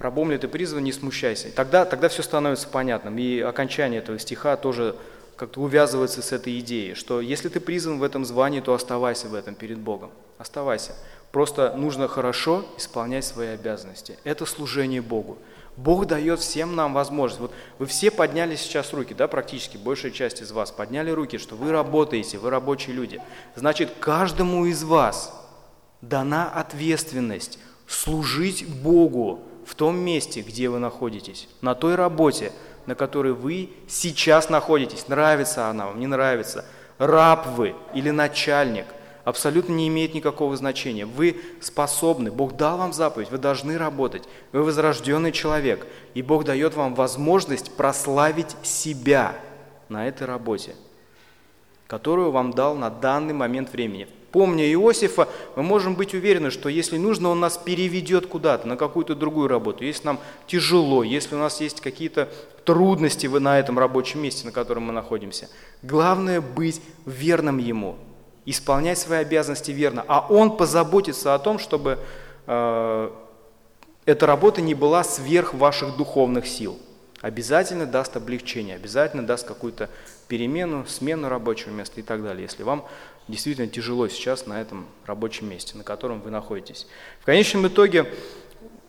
рабом 0.03 0.31
ли 0.31 0.37
ты 0.37 0.47
призван, 0.47 0.83
не 0.83 0.91
смущайся. 0.91 1.49
Тогда, 1.55 1.85
тогда 1.85 2.09
все 2.09 2.21
становится 2.21 2.67
понятным. 2.67 3.17
И 3.17 3.39
окончание 3.39 3.99
этого 3.99 4.19
стиха 4.19 4.55
тоже 4.57 4.95
как-то 5.35 5.61
увязывается 5.61 6.21
с 6.21 6.31
этой 6.31 6.59
идеей, 6.59 6.93
что 6.93 7.19
если 7.19 7.49
ты 7.49 7.59
призван 7.59 7.97
в 7.97 8.03
этом 8.03 8.23
звании, 8.23 8.59
то 8.59 8.73
оставайся 8.73 9.27
в 9.27 9.33
этом 9.33 9.55
перед 9.55 9.79
Богом. 9.79 10.11
Оставайся. 10.37 10.93
Просто 11.31 11.73
нужно 11.75 12.07
хорошо 12.07 12.65
исполнять 12.77 13.25
свои 13.25 13.47
обязанности. 13.47 14.19
Это 14.23 14.45
служение 14.45 15.01
Богу. 15.01 15.39
Бог 15.75 16.05
дает 16.05 16.39
всем 16.39 16.75
нам 16.75 16.93
возможность. 16.93 17.41
Вот 17.41 17.51
вы 17.79 17.85
все 17.85 18.11
подняли 18.11 18.55
сейчас 18.55 18.93
руки, 18.93 19.13
да, 19.13 19.27
практически 19.27 19.77
большая 19.77 20.11
часть 20.11 20.41
из 20.41 20.51
вас 20.51 20.71
подняли 20.71 21.09
руки, 21.09 21.37
что 21.37 21.55
вы 21.55 21.71
работаете, 21.71 22.37
вы 22.37 22.49
рабочие 22.49 22.95
люди. 22.95 23.21
Значит, 23.55 23.93
каждому 23.99 24.65
из 24.65 24.83
вас 24.83 25.33
дана 26.01 26.51
ответственность 26.51 27.59
служить 27.87 28.67
Богу, 28.67 29.41
в 29.65 29.75
том 29.75 29.97
месте, 29.97 30.41
где 30.41 30.69
вы 30.69 30.79
находитесь, 30.79 31.47
на 31.61 31.75
той 31.75 31.95
работе, 31.95 32.51
на 32.85 32.95
которой 32.95 33.33
вы 33.33 33.69
сейчас 33.87 34.49
находитесь, 34.49 35.07
нравится 35.07 35.69
она 35.69 35.87
вам, 35.87 35.99
не 35.99 36.07
нравится, 36.07 36.65
раб 36.97 37.47
вы 37.55 37.75
или 37.93 38.09
начальник, 38.09 38.85
абсолютно 39.23 39.73
не 39.73 39.87
имеет 39.87 40.13
никакого 40.13 40.55
значения. 40.57 41.05
Вы 41.05 41.41
способны, 41.61 42.31
Бог 42.31 42.55
дал 42.55 42.77
вам 42.77 42.93
заповедь, 42.93 43.31
вы 43.31 43.37
должны 43.37 43.77
работать, 43.77 44.23
вы 44.51 44.63
возрожденный 44.63 45.31
человек, 45.31 45.85
и 46.13 46.21
Бог 46.21 46.43
дает 46.43 46.75
вам 46.75 46.95
возможность 46.95 47.71
прославить 47.75 48.55
себя 48.63 49.35
на 49.89 50.07
этой 50.07 50.27
работе, 50.27 50.75
которую 51.87 52.31
вам 52.31 52.51
дал 52.51 52.75
на 52.75 52.89
данный 52.89 53.33
момент 53.33 53.71
времени. 53.71 54.07
Помня 54.31 54.65
Иосифа, 54.73 55.29
мы 55.55 55.61
можем 55.61 55.93
быть 55.93 56.15
уверены, 56.15 56.49
что 56.49 56.67
если 56.67 56.97
нужно, 56.97 57.29
он 57.29 57.39
нас 57.39 57.55
переведет 57.55 58.25
куда-то, 58.25 58.67
на 58.67 58.77
какую-то 58.77 59.13
другую 59.13 59.47
работу. 59.47 59.83
Если 59.83 60.07
нам 60.07 60.19
тяжело, 60.47 61.03
если 61.03 61.35
у 61.35 61.37
нас 61.37 61.61
есть 61.61 61.81
какие-то 61.81 62.29
трудности 62.65 63.27
на 63.27 63.59
этом 63.59 63.77
рабочем 63.77 64.21
месте, 64.23 64.45
на 64.45 64.51
котором 64.51 64.83
мы 64.83 64.93
находимся. 64.93 65.49
Главное 65.83 66.41
быть 66.41 66.81
верным 67.05 67.59
Ему, 67.59 67.95
исполнять 68.45 68.97
свои 68.97 69.19
обязанности 69.19 69.71
верно. 69.71 70.03
А 70.07 70.25
Он 70.29 70.57
позаботится 70.57 71.33
о 71.35 71.39
том, 71.39 71.59
чтобы 71.59 71.99
э, 72.47 73.11
эта 74.05 74.25
работа 74.25 74.61
не 74.61 74.73
была 74.73 75.03
сверх 75.03 75.53
ваших 75.53 75.95
духовных 75.97 76.47
сил. 76.47 76.77
обязательно 77.21 77.85
даст 77.85 78.17
облегчение, 78.17 78.75
обязательно 78.75 79.25
даст 79.25 79.47
какую-то 79.47 79.89
перемену, 80.27 80.85
смену 80.85 81.29
рабочего 81.29 81.71
места 81.71 82.01
и 82.01 82.03
так 82.03 82.21
далее, 82.21 82.43
если 82.43 82.63
вам 82.63 82.85
действительно 83.29 83.67
тяжело 83.67 84.09
сейчас 84.09 84.45
на 84.45 84.59
этом 84.59 84.87
рабочем 85.05 85.49
месте, 85.49 85.77
на 85.77 85.83
котором 85.85 86.19
вы 86.19 86.31
находитесь. 86.31 86.85
В 87.21 87.25
конечном 87.25 87.67
итоге 87.67 88.11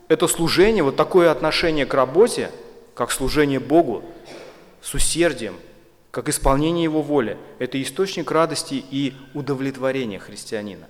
это 0.08 0.26
служение, 0.26 0.82
вот 0.82 0.96
такое 0.96 1.30
отношение 1.30 1.86
к 1.86 1.94
работе, 1.94 2.50
как 2.94 3.12
служение 3.12 3.60
Богу, 3.60 4.04
с 4.82 4.92
усердием, 4.94 5.54
как 6.14 6.28
исполнение 6.28 6.84
Его 6.84 7.02
воли, 7.02 7.36
это 7.58 7.82
источник 7.82 8.30
радости 8.30 8.84
и 8.88 9.14
удовлетворения 9.34 10.20
христианина. 10.20 10.86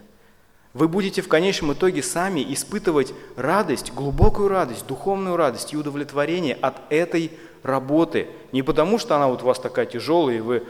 Вы 0.74 0.86
будете 0.86 1.22
в 1.22 1.28
конечном 1.28 1.72
итоге 1.72 2.02
сами 2.02 2.44
испытывать 2.52 3.14
радость, 3.34 3.94
глубокую 3.94 4.48
радость, 4.48 4.86
духовную 4.86 5.36
радость 5.36 5.72
и 5.72 5.78
удовлетворение 5.78 6.54
от 6.54 6.74
этой 6.90 7.30
работы. 7.62 8.26
Не 8.52 8.62
потому, 8.62 8.98
что 8.98 9.16
она 9.16 9.28
вот 9.28 9.42
у 9.42 9.46
вас 9.46 9.58
такая 9.58 9.86
тяжелая, 9.86 10.36
и 10.36 10.40
вы, 10.40 10.62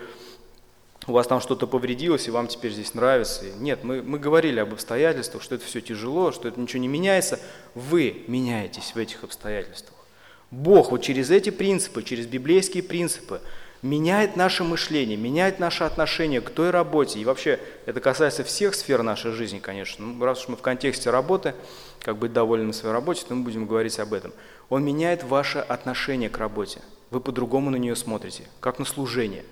у 1.09 1.12
вас 1.12 1.27
там 1.27 1.40
что-то 1.40 1.67
повредилось, 1.67 2.29
и 2.29 2.31
вам 2.31 2.47
теперь 2.47 2.71
здесь 2.71 2.95
нравится. 2.95 3.47
Нет, 3.59 3.83
мы, 3.83 4.03
мы 4.03 4.21
говорили 4.21 4.61
об 4.61 4.73
обстоятельствах, 4.73 5.43
что 5.43 5.57
это 5.57 5.64
все 5.64 5.81
тяжело, 5.81 6.31
что 6.31 6.47
это 6.47 6.61
ничего 6.61 6.81
не 6.81 6.88
меняется. 6.88 7.40
Вы 7.75 8.23
меняетесь 8.29 8.93
в 8.95 8.99
этих 8.99 9.25
обстоятельствах. 9.25 9.99
Бог 10.53 10.93
вот 10.93 11.03
через 11.03 11.33
эти 11.33 11.51
принципы, 11.51 12.05
через 12.05 12.27
библейские 12.29 12.85
принципы– 12.85 13.40
меняет 13.85 14.35
наше 14.35 14.64
мышление, 14.64 15.18
меняет 15.18 15.61
наше 15.61 15.85
отношение 15.85 16.40
к 16.40 16.49
той 16.49 16.70
работе. 16.70 17.18
И 17.20 17.25
вообще 17.25 17.61
это 17.85 18.01
касается 18.01 18.42
всех 18.42 18.75
сфер 18.75 19.03
нашей 19.03 19.33
жизни, 19.33 19.59
конечно. 19.59 20.07
Ну, 20.07 20.25
раз 20.25 20.40
уж 20.42 20.49
мы 20.49 20.57
в 20.57 20.62
контексте 20.62 21.11
работы, 21.11 21.55
как 22.01 22.16
быть 22.16 22.33
довольным 22.33 22.73
своей 22.73 22.94
работе, 22.94 23.25
то 23.29 23.35
мы 23.35 23.44
будем 23.44 23.66
говорить 23.66 23.99
об 24.01 24.14
этом. 24.14 24.33
Он 24.70 24.83
меняет 24.83 25.23
ваше 25.23 25.59
отношение 25.59 26.31
к 26.31 26.38
работе. 26.38 26.81
Вы 27.11 27.20
по-другому 27.20 27.68
на 27.68 27.77
нее 27.77 27.94
смотрите, 27.94 28.44
как 28.59 28.79
на 28.79 28.87
служение, 28.87 29.44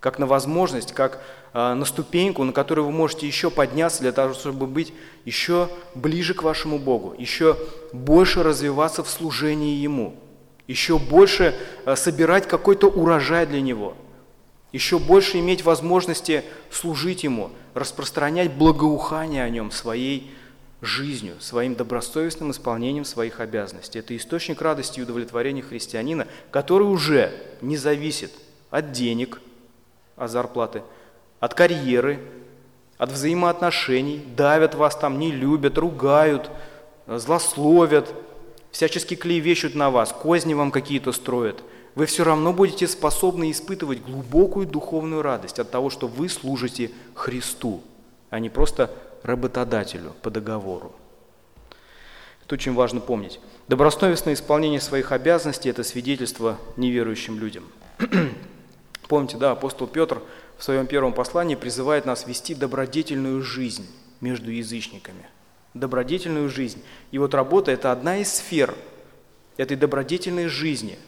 как 0.00 0.18
на 0.18 0.26
возможность, 0.26 0.92
как 0.92 1.22
э, 1.54 1.72
на 1.72 1.84
ступеньку, 1.86 2.44
на 2.44 2.52
которую 2.52 2.84
вы 2.84 2.92
можете 2.92 3.26
еще 3.26 3.50
подняться 3.50 4.02
для 4.02 4.12
того, 4.12 4.34
чтобы 4.34 4.66
быть 4.66 4.92
еще 5.24 5.70
ближе 5.94 6.34
к 6.34 6.42
вашему 6.42 6.78
Богу, 6.78 7.14
еще 7.16 7.56
больше 7.94 8.42
развиваться 8.42 9.02
в 9.02 9.08
служении 9.08 9.76
Ему 9.76 10.14
еще 10.66 10.98
больше 10.98 11.54
э, 11.84 11.96
собирать 11.96 12.46
какой-то 12.46 12.88
урожай 12.88 13.46
для 13.46 13.60
Него, 13.60 13.96
еще 14.72 14.98
больше 14.98 15.38
иметь 15.38 15.64
возможности 15.64 16.44
служить 16.70 17.24
Ему, 17.24 17.50
распространять 17.74 18.52
благоухание 18.52 19.44
о 19.44 19.48
Нем 19.48 19.70
своей 19.70 20.32
жизнью, 20.80 21.36
своим 21.40 21.74
добросовестным 21.74 22.50
исполнением 22.50 23.04
своих 23.04 23.40
обязанностей. 23.40 24.00
Это 24.00 24.16
источник 24.16 24.60
радости 24.60 24.98
и 24.98 25.02
удовлетворения 25.02 25.62
христианина, 25.62 26.26
который 26.50 26.84
уже 26.84 27.32
не 27.60 27.76
зависит 27.76 28.32
от 28.70 28.92
денег, 28.92 29.40
от 30.16 30.30
зарплаты, 30.30 30.82
от 31.38 31.54
карьеры, 31.54 32.20
от 32.98 33.12
взаимоотношений, 33.12 34.24
давят 34.36 34.74
вас 34.74 34.96
там, 34.96 35.18
не 35.18 35.30
любят, 35.30 35.78
ругают, 35.78 36.50
злословят, 37.06 38.12
всячески 38.72 39.14
клевещут 39.14 39.74
на 39.74 39.90
вас, 39.90 40.12
козни 40.12 40.54
вам 40.54 40.72
какие-то 40.72 41.12
строят, 41.12 41.62
вы 41.94 42.06
все 42.06 42.24
равно 42.24 42.52
будете 42.54 42.88
способны 42.88 43.50
испытывать 43.50 44.02
глубокую 44.02 44.66
духовную 44.66 45.20
радость 45.22 45.58
от 45.58 45.70
того, 45.70 45.90
что 45.90 46.08
вы 46.08 46.28
служите 46.30 46.90
Христу, 47.14 47.82
а 48.30 48.38
не 48.38 48.48
просто 48.48 48.90
работодателю 49.22 50.14
по 50.22 50.30
договору. 50.30 50.94
Это 52.44 52.54
очень 52.54 52.74
важно 52.74 53.00
помнить. 53.00 53.38
Добросовестное 53.68 54.34
исполнение 54.34 54.80
своих 54.80 55.12
обязанностей– 55.12 55.68
это 55.70 55.84
свидетельство 55.84 56.58
неверующим 56.76 57.38
людям. 57.38 57.64
Помните, 59.08 59.36
да, 59.36 59.52
апостол 59.52 59.86
Петр 59.86 60.22
в 60.56 60.64
своем 60.64 60.86
первом 60.86 61.12
послании 61.12 61.54
призывает 61.54 62.06
нас 62.06 62.26
вести 62.26 62.54
добродетельную 62.54 63.42
жизнь 63.42 63.86
между 64.20 64.50
язычниками– 64.50 65.26
добродетельную 65.74 66.48
жизнь. 66.48 66.82
И 67.10 67.18
вот 67.18 67.34
работа– 67.34 67.70
это 67.72 67.92
одна 67.92 68.18
из 68.18 68.32
сфер 68.32 68.74
этой 69.56 69.76
добродетельной 69.76 70.48
жизни, 70.48 70.98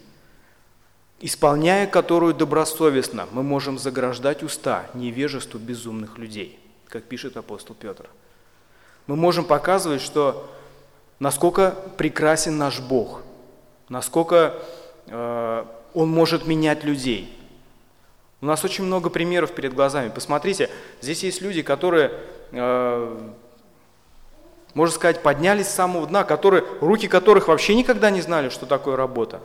исполняя 1.20 1.87
которую 1.87 2.35
добросовестно 2.35 3.27
мы 3.33 3.42
можем 3.42 3.79
заграждать 3.79 4.42
уста 4.42 4.87
невежеству 4.94 5.59
безумных 5.59 6.18
людей, 6.18 6.59
как 6.88 7.05
пишет 7.05 7.37
апостол 7.37 7.74
Петр. 7.74 8.09
Мы 9.07 9.16
можем 9.16 9.44
показывать, 9.44 10.00
что 10.00 10.50
насколько 11.18 11.77
прекрасен 11.96 12.57
наш 12.57 12.81
Бог, 12.81 13.22
насколько 13.88 14.55
э, 15.07 15.64
Он 15.92 16.09
может 16.09 16.46
менять 16.46 16.85
людей. 16.85 17.38
У 18.40 18.46
нас 18.46 18.64
очень 18.64 18.85
много 18.85 19.11
примеров 19.11 19.55
перед 19.55 19.74
глазами. 19.74 20.11
Посмотрите, 20.11 20.70
здесь 21.00 21.22
есть 21.22 21.40
люди, 21.40 21.62
которые 21.62 22.12
э, 22.50 23.31
можно 24.74 24.94
сказать, 24.94 25.22
поднялись 25.22 25.68
с 25.68 25.74
самого 25.74 26.06
дна, 26.06 26.24
которые, 26.24 26.64
руки 26.80 27.08
которых 27.08 27.48
вообще 27.48 27.74
никогда 27.74 28.10
не 28.10 28.20
знали, 28.20 28.48
что 28.48 28.66
такое 28.66 28.96
работа. 28.96 29.40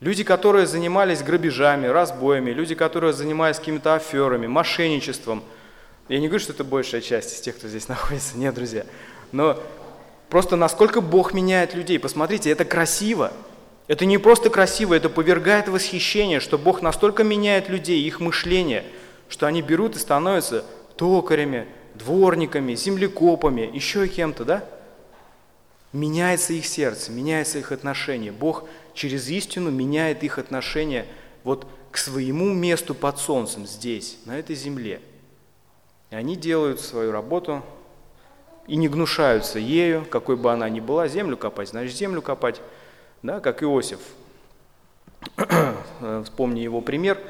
Люди, 0.00 0.24
которые 0.24 0.66
занимались 0.66 1.22
грабежами, 1.22 1.86
разбоями, 1.86 2.50
люди, 2.50 2.74
которые 2.74 3.12
занимались 3.12 3.56
какими-то 3.56 3.94
аферами, 3.94 4.46
мошенничеством. 4.46 5.42
Я 6.08 6.18
не 6.18 6.28
говорю, 6.28 6.42
что 6.42 6.52
это 6.52 6.64
большая 6.64 7.00
часть 7.00 7.34
из 7.34 7.40
тех, 7.40 7.56
кто 7.56 7.68
здесь 7.68 7.88
находится, 7.88 8.36
нет, 8.36 8.54
друзья. 8.54 8.84
Но 9.32 9.58
просто 10.28 10.56
насколько 10.56 11.00
Бог 11.00 11.32
меняет 11.32 11.74
людей. 11.74 11.98
Посмотрите, 11.98 12.50
это 12.50 12.64
красиво. 12.64 13.32
Это 13.88 14.04
не 14.04 14.18
просто 14.18 14.50
красиво, 14.50 14.94
это 14.94 15.08
повергает 15.08 15.68
восхищение, 15.68 16.40
что 16.40 16.58
Бог 16.58 16.82
настолько 16.82 17.22
меняет 17.22 17.68
людей, 17.68 18.02
их 18.02 18.18
мышление, 18.18 18.82
что 19.28 19.46
они 19.46 19.62
берут 19.62 19.94
и 19.94 20.00
становятся 20.00 20.64
токарями, 20.96 21.68
дворниками, 21.96 22.74
землекопами, 22.74 23.70
еще 23.72 24.06
кем-то, 24.08 24.44
да? 24.44 24.64
Меняется 25.92 26.52
их 26.52 26.66
сердце, 26.66 27.10
меняется 27.10 27.58
их 27.58 27.72
отношение. 27.72 28.32
Бог 28.32 28.64
через 28.94 29.28
истину 29.28 29.70
меняет 29.70 30.22
их 30.22 30.38
отношение 30.38 31.06
вот 31.44 31.66
к 31.90 31.96
своему 31.96 32.52
месту 32.52 32.94
под 32.94 33.18
солнцем 33.18 33.66
здесь, 33.66 34.18
на 34.26 34.38
этой 34.38 34.56
земле. 34.56 35.00
И 36.10 36.16
они 36.16 36.36
делают 36.36 36.80
свою 36.80 37.12
работу 37.12 37.62
и 38.66 38.76
не 38.76 38.88
гнушаются 38.88 39.58
ею, 39.58 40.04
какой 40.04 40.36
бы 40.36 40.52
она 40.52 40.68
ни 40.68 40.80
была, 40.80 41.08
землю 41.08 41.36
копать, 41.36 41.70
значит 41.70 41.96
землю 41.96 42.20
копать, 42.20 42.60
да, 43.22 43.40
как 43.40 43.62
Иосиф. 43.62 44.00
Вспомни 46.24 46.60
его 46.60 46.80
пример– 46.80 47.18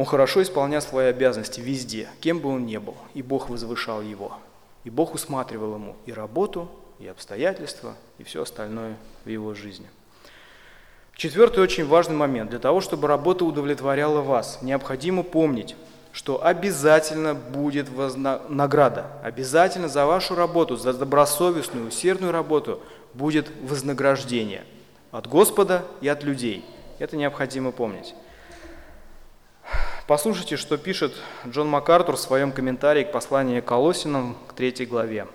он 0.00 0.06
хорошо 0.06 0.40
исполнял 0.40 0.80
свои 0.80 1.08
обязанности 1.08 1.60
везде, 1.60 2.08
кем 2.22 2.38
бы 2.38 2.48
он 2.48 2.64
ни 2.64 2.78
был, 2.78 2.96
и 3.12 3.20
Бог 3.20 3.50
возвышал 3.50 4.00
его. 4.00 4.32
И 4.84 4.88
Бог 4.88 5.12
усматривал 5.12 5.74
ему 5.74 5.94
и 6.06 6.12
работу, 6.14 6.70
и 6.98 7.06
обстоятельства, 7.06 7.94
и 8.16 8.22
все 8.22 8.40
остальное 8.40 8.96
в 9.26 9.28
его 9.28 9.52
жизни. 9.52 9.86
Четвертый 11.14 11.62
очень 11.62 11.86
важный 11.86 12.16
момент. 12.16 12.48
Для 12.48 12.58
того, 12.58 12.80
чтобы 12.80 13.08
работа 13.08 13.44
удовлетворяла 13.44 14.22
вас, 14.22 14.60
необходимо 14.62 15.22
помнить, 15.22 15.76
что 16.12 16.42
обязательно 16.42 17.34
будет 17.34 17.90
возна... 17.90 18.40
награда. 18.48 19.04
Обязательно 19.22 19.88
за 19.88 20.06
вашу 20.06 20.34
работу, 20.34 20.76
за 20.76 20.94
добросовестную, 20.94 21.88
усердную 21.88 22.32
работу 22.32 22.80
будет 23.12 23.50
вознаграждение 23.60 24.64
от 25.10 25.26
Господа 25.26 25.84
и 26.00 26.08
от 26.08 26.24
людей. 26.24 26.64
Это 26.98 27.18
необходимо 27.18 27.70
помнить. 27.70 28.14
Послушайте, 30.10 30.56
что 30.56 30.76
пишет 30.76 31.12
Джон 31.46 31.68
МакАртур 31.68 32.16
в 32.16 32.20
своем 32.20 32.50
комментарии 32.50 33.04
к 33.04 33.12
посланию 33.12 33.62
Колосинам 33.62 34.36
к 34.48 34.54
третьей 34.54 34.86
главе. 34.86 35.28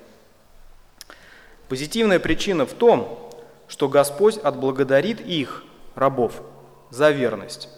Позитивная 1.69 2.19
причина 2.19 2.65
в 2.65 2.73
том, 2.73 3.31
что 3.69 3.87
Господь 3.87 4.37
отблагодарит 4.37 5.21
их, 5.21 5.63
рабов, 5.95 6.41
за 6.89 7.11
верность. 7.11 7.69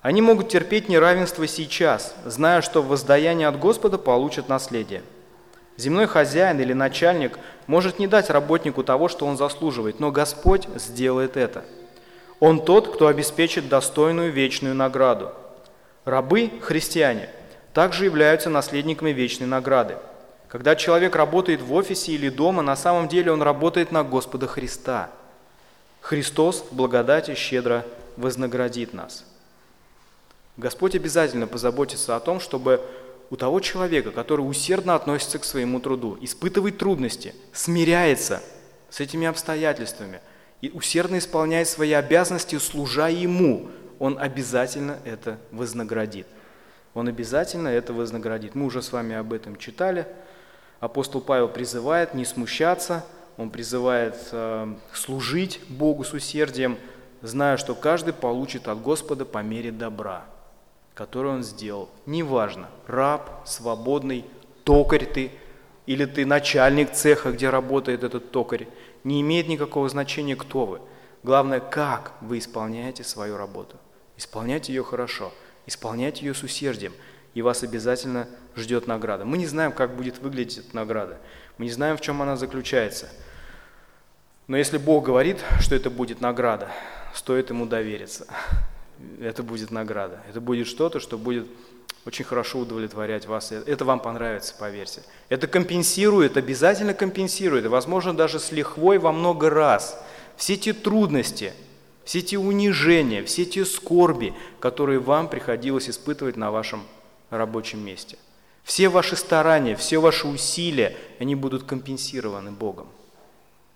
Они 0.00 0.22
могут 0.22 0.48
терпеть 0.48 0.88
неравенство 0.88 1.44
сейчас, 1.48 2.14
зная, 2.24 2.62
что 2.62 2.82
в 2.82 2.86
воздаянии 2.86 3.44
от 3.44 3.58
Господа 3.58 3.98
получат 3.98 4.48
наследие. 4.48 5.02
Земной 5.76 6.06
хозяин 6.06 6.60
или 6.60 6.72
начальник 6.72 7.36
может 7.66 7.98
не 7.98 8.06
дать 8.06 8.30
работнику 8.30 8.84
того, 8.84 9.08
что 9.08 9.26
он 9.26 9.36
заслуживает, 9.36 9.98
но 9.98 10.12
Господь 10.12 10.68
сделает 10.76 11.36
это. 11.36 11.64
Он 12.38 12.64
тот, 12.64 12.94
кто 12.94 13.08
обеспечит 13.08 13.68
достойную 13.68 14.30
вечную 14.30 14.76
награду– 14.76 15.32
Рабы, 16.08 16.50
христиане, 16.62 17.28
также 17.74 18.06
являются 18.06 18.48
наследниками 18.48 19.10
вечной 19.10 19.46
награды. 19.46 19.98
Когда 20.48 20.74
человек 20.74 21.14
работает 21.14 21.60
в 21.60 21.74
офисе 21.74 22.12
или 22.12 22.30
дома, 22.30 22.62
на 22.62 22.76
самом 22.76 23.08
деле 23.08 23.30
он 23.30 23.42
работает 23.42 23.92
на 23.92 24.02
Господа 24.04 24.46
Христа. 24.46 25.10
Христос 26.00 26.64
в 26.70 26.74
благодати 26.74 27.34
щедро 27.34 27.84
вознаградит 28.16 28.94
нас. 28.94 29.26
Господь 30.56 30.94
обязательно 30.94 31.46
позаботится 31.46 32.16
о 32.16 32.20
том, 32.20 32.40
чтобы 32.40 32.80
у 33.28 33.36
того 33.36 33.60
человека, 33.60 34.10
который 34.10 34.40
усердно 34.40 34.94
относится 34.94 35.38
к 35.38 35.44
своему 35.44 35.78
труду, 35.78 36.16
испытывает 36.22 36.78
трудности, 36.78 37.34
смиряется 37.52 38.42
с 38.88 39.00
этими 39.00 39.26
обстоятельствами 39.26 40.22
и 40.62 40.70
усердно 40.70 41.18
исполняет 41.18 41.68
свои 41.68 41.92
обязанности, 41.92 42.58
служа 42.58 43.08
Ему, 43.08 43.68
Он 43.98 44.18
обязательно 44.18 44.98
это 45.04 45.38
вознаградит. 45.50 46.26
Он 46.94 47.08
обязательно 47.08 47.68
это 47.68 47.92
вознаградит. 47.92 48.54
Мы 48.54 48.64
уже 48.66 48.82
с 48.82 48.92
вами 48.92 49.14
об 49.14 49.32
этом 49.32 49.56
читали. 49.56 50.06
Апостол 50.80 51.20
Павел 51.20 51.48
призывает 51.48 52.14
не 52.14 52.24
смущаться, 52.24 53.04
он 53.36 53.50
призывает 53.50 54.16
э, 54.32 54.74
служить 54.92 55.60
Богу 55.68 56.04
с 56.04 56.12
усердием, 56.12 56.76
зная, 57.22 57.56
что 57.56 57.74
каждый 57.74 58.12
получит 58.12 58.68
от 58.68 58.80
Господа 58.80 59.24
по 59.24 59.42
мере 59.42 59.72
добра, 59.72 60.24
которое 60.94 61.34
он 61.34 61.42
сделал. 61.42 61.88
Неважно, 62.06 62.68
раб, 62.86 63.42
свободный, 63.44 64.24
токарь 64.64 65.06
ты, 65.06 65.32
или 65.86 66.04
ты 66.04 66.26
начальник 66.26 66.92
цеха, 66.92 67.32
где 67.32 67.50
работает 67.50 68.04
этот 68.04 68.30
токарь, 68.30 68.68
не 69.04 69.20
имеет 69.20 69.48
никакого 69.48 69.88
значения, 69.88 70.36
кто 70.36 70.66
вы. 70.66 70.80
Главное, 71.22 71.60
как 71.60 72.12
вы 72.20 72.38
исполняете 72.38 73.02
свою 73.04 73.36
работу. 73.36 73.76
Исполняйте 74.18 74.74
ее 74.74 74.84
хорошо, 74.84 75.32
исполняйте 75.66 76.26
ее 76.26 76.34
с 76.34 76.42
усердием, 76.42 76.92
и 77.32 77.40
вас 77.40 77.62
обязательно 77.62 78.28
ждет 78.54 78.86
награда. 78.86 79.24
Мы 79.24 79.38
не 79.38 79.46
знаем, 79.46 79.72
как 79.72 79.96
будет 79.96 80.18
выглядеть 80.18 80.58
эта 80.58 80.76
награда. 80.76 81.18
Мы 81.56 81.64
не 81.64 81.70
знаем, 81.70 81.96
в 81.96 82.02
чем 82.02 82.20
она 82.20 82.36
заключается– 82.36 83.08
но 84.48 84.56
если 84.56 84.78
Бог 84.78 85.04
говорит, 85.04 85.44
что 85.60 85.74
это 85.74 85.90
будет 85.90 86.22
награда, 86.22 86.70
стоит 87.14 87.50
ему 87.50 87.66
довериться. 87.66 88.26
Это 89.20 89.42
будет 89.42 89.70
награда. 89.70 90.22
Это 90.28 90.40
будет 90.40 90.66
что-то, 90.66 91.00
что 91.00 91.18
будет 91.18 91.46
очень 92.06 92.24
хорошо 92.24 92.60
удовлетворять 92.60 93.26
вас. 93.26 93.52
Это 93.52 93.84
вам 93.84 94.00
понравится, 94.00 94.54
поверьте. 94.58 95.02
Это 95.28 95.46
компенсирует, 95.46 96.38
обязательно 96.38 96.94
компенсирует, 96.94 97.66
возможно, 97.66 98.14
даже 98.14 98.40
с 98.40 98.50
лихвой 98.50 98.96
во 98.96 99.12
много 99.12 99.50
раз. 99.50 100.02
Все 100.38 100.56
те 100.56 100.72
трудности, 100.72 101.52
все 102.08 102.22
те 102.22 102.38
унижения, 102.38 103.22
все 103.22 103.44
те 103.44 103.66
скорби, 103.66 104.32
которые 104.60 104.98
вам 104.98 105.28
приходилось 105.28 105.90
испытывать 105.90 106.38
на 106.38 106.50
вашем 106.50 106.84
рабочем 107.28 107.84
месте. 107.84 108.16
Все 108.64 108.88
ваши 108.88 109.14
старания, 109.14 109.76
все 109.76 109.98
ваши 109.98 110.26
усилия, 110.26 110.96
они 111.18 111.34
будут 111.34 111.64
компенсированы 111.64 112.50
Богом. 112.50 112.88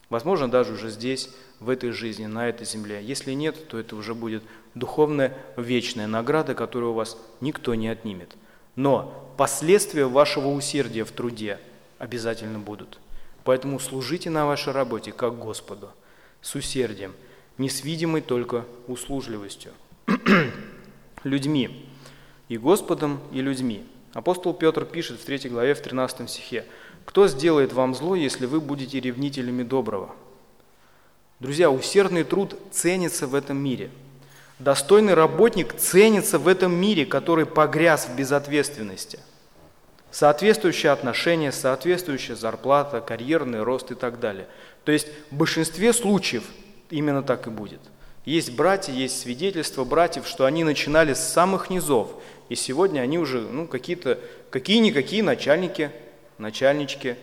Возможно, 0.08 0.50
даже 0.50 0.72
уже 0.72 0.88
здесь, 0.88 1.28
в 1.60 1.68
этой 1.68 1.90
жизни, 1.90 2.24
на 2.24 2.48
этой 2.48 2.64
земле. 2.64 3.04
Если 3.04 3.32
нет, 3.32 3.68
то 3.68 3.78
это 3.78 3.96
уже 3.96 4.14
будет 4.14 4.42
духовная 4.74 5.36
вечная 5.58 6.06
награда, 6.06 6.54
которую 6.54 6.92
у 6.92 6.94
вас 6.94 7.18
никто 7.42 7.74
не 7.74 7.88
отнимет. 7.88 8.34
Но 8.76 9.30
последствия 9.36 10.06
вашего 10.06 10.48
усердия 10.48 11.04
в 11.04 11.12
труде 11.12 11.58
обязательно 11.98 12.58
будут. 12.58 12.98
Поэтому 13.44 13.78
служите 13.78 14.30
на 14.30 14.46
вашей 14.46 14.72
работе 14.72 15.12
как 15.12 15.38
Господу, 15.38 15.90
с 16.40 16.54
усердием, 16.54 17.12
не 17.58 17.68
с 17.68 17.84
видимой 17.84 18.20
только 18.20 18.64
услужливостью. 18.88 19.72
людьми, 21.24 21.86
и 22.48 22.58
Господом, 22.58 23.20
и 23.32 23.40
людьми. 23.40 23.84
Апостол 24.12 24.52
Петр 24.52 24.84
пишет 24.84 25.20
в 25.20 25.24
3 25.24 25.48
главе, 25.48 25.74
в 25.74 25.80
13 25.80 26.28
стихе, 26.28 26.64
кто 27.04 27.26
сделает 27.28 27.72
вам 27.72 27.94
зло, 27.94 28.14
если 28.14 28.46
вы 28.46 28.60
будете 28.60 29.00
ревнителями 29.00 29.62
доброго? 29.62 30.14
Друзья, 31.40 31.70
усердный 31.70 32.24
труд 32.24 32.56
ценится 32.70 33.26
в 33.26 33.34
этом 33.34 33.56
мире. 33.56 33.90
Достойный 34.58 35.14
работник 35.14 35.74
ценится 35.76 36.38
в 36.38 36.46
этом 36.46 36.72
мире, 36.72 37.04
который 37.04 37.46
погряз 37.46 38.06
в 38.06 38.14
безответственности. 38.14 39.18
Соответствующие 40.12 40.92
отношения, 40.92 41.50
соответствующая 41.50 42.36
зарплата, 42.36 43.00
карьерный 43.00 43.62
рост 43.62 43.90
и 43.90 43.94
так 43.94 44.20
далее. 44.20 44.46
То 44.84 44.92
есть 44.92 45.08
в 45.30 45.36
большинстве 45.36 45.92
случаев 45.92 46.44
именно 46.90 47.22
так 47.22 47.46
и 47.46 47.50
будет. 47.50 47.80
Есть 48.24 48.54
братья, 48.54 48.92
есть 48.92 49.20
свидетельства 49.20 49.84
братьев, 49.84 50.26
что 50.26 50.44
они 50.44 50.64
начинали 50.64 51.14
с 51.14 51.20
самых 51.20 51.70
низов, 51.70 52.14
и 52.48 52.54
сегодня 52.54 53.00
они 53.00 53.18
уже 53.18 53.40
ну, 53.40 53.66
какие-то, 53.66 54.18
какие-никакие 54.50 55.22
начальники– 55.22 55.90
начальнички, 56.42 57.16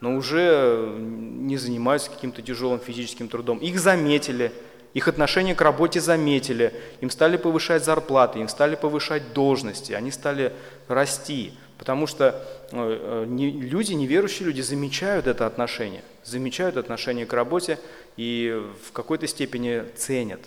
но 0.00 0.16
уже 0.16 0.96
не 0.98 1.58
занимаются 1.58 2.10
каким-то 2.10 2.40
тяжелым 2.40 2.78
физическим 2.78 3.28
трудом. 3.28 3.58
Их 3.58 3.78
заметили, 3.78 4.52
их 4.94 5.08
отношение 5.08 5.54
к 5.54 5.60
работе 5.60 6.00
заметили, 6.00 6.72
им 7.00 7.10
стали 7.10 7.36
повышать 7.36 7.84
зарплаты, 7.84 8.38
им 8.38 8.48
стали 8.48 8.76
повышать 8.76 9.34
должности, 9.34 9.92
они 9.92 10.10
стали 10.10 10.54
расти, 10.88 11.52
потому 11.80 12.06
что 12.06 12.44
э, 12.72 13.24
люди, 13.26 13.94
неверующие 13.94 14.46
люди 14.46 14.60
замечают 14.60 15.26
это 15.26 15.46
отношение, 15.46 16.04
замечают 16.24 16.76
отношение 16.76 17.24
к 17.24 17.32
работе 17.32 17.78
и 18.18 18.62
в 18.86 18.92
какой-то 18.92 19.26
степени 19.26 19.84
ценят, 19.96 20.40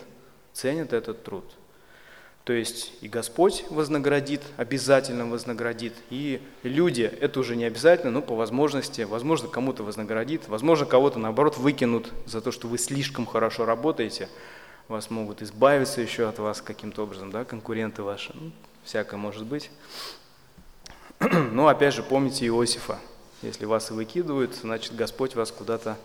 ценят 0.52 0.92
этот 0.92 1.24
труд. 1.24 1.44
То 2.44 2.52
есть 2.52 2.92
и 3.00 3.08
Господь 3.08 3.64
вознаградит, 3.68 4.42
обязательно 4.56 5.26
вознаградит, 5.26 5.94
и 6.08 6.40
люди, 6.62 7.02
это 7.02 7.40
уже 7.40 7.56
не 7.56 7.64
обязательно, 7.64 8.12
но 8.12 8.22
по 8.22 8.36
возможности, 8.36 9.02
возможно, 9.02 9.48
кому-то 9.48 9.82
вознаградит, 9.82 10.46
возможно, 10.46 10.86
кого-то, 10.86 11.18
наоборот, 11.18 11.58
выкинут 11.58 12.12
за 12.26 12.42
то, 12.42 12.52
что 12.52 12.68
вы 12.68 12.78
слишком 12.78 13.26
хорошо 13.26 13.64
работаете, 13.64 14.28
вас 14.86 15.10
могут 15.10 15.42
избавиться 15.42 16.00
еще 16.00 16.28
от 16.28 16.38
вас 16.38 16.62
каким-то 16.62 17.02
образом, 17.02 17.32
да, 17.32 17.44
конкуренты 17.44 18.04
ваши, 18.04 18.30
ну, 18.34 18.52
всякое 18.84 19.16
может 19.16 19.44
быть. 19.44 19.72
Но 21.20 21.68
опять 21.68 21.94
же, 21.94 22.02
помните 22.02 22.46
Иосифа, 22.46 22.98
если 23.42 23.64
вас 23.64 23.90
выкидывают, 23.90 24.54
значит, 24.54 24.94
Господь 24.94 25.34
вас 25.34 25.50
куда-то 25.50 25.96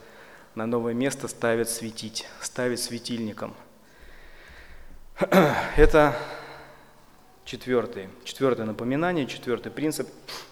на 0.56 0.66
новое 0.66 0.94
место 0.94 1.28
ставит 1.28 1.70
светить, 1.70 2.28
ставит 2.42 2.80
светильником– 2.80 3.54
Это 5.76 6.16
четвертый, 7.46 8.10
четвертое 8.24 8.66
напоминание, 8.66 9.26
четвертый 9.26 9.72
принцип. 9.72 10.08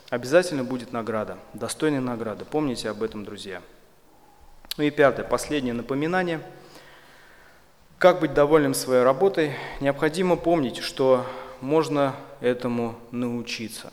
Обязательно 0.10 0.64
будет 0.64 0.92
награда, 0.92 1.38
достойная 1.54 2.02
награда. 2.02 2.44
Помните 2.44 2.90
об 2.90 3.04
этом, 3.04 3.24
друзья. 3.24 3.62
Ну 4.78 4.84
и 4.84 4.90
пятое, 4.90 5.26
последнее 5.26 5.74
напоминание. 5.74 6.42
Как 7.98 8.20
быть 8.20 8.34
довольным 8.34 8.74
своей 8.74 9.04
работой? 9.04 9.54
Необходимо 9.80 10.36
помнить, 10.36 10.78
что 10.78 11.26
можно 11.62 12.16
этому 12.42 12.96
научиться. 13.12 13.92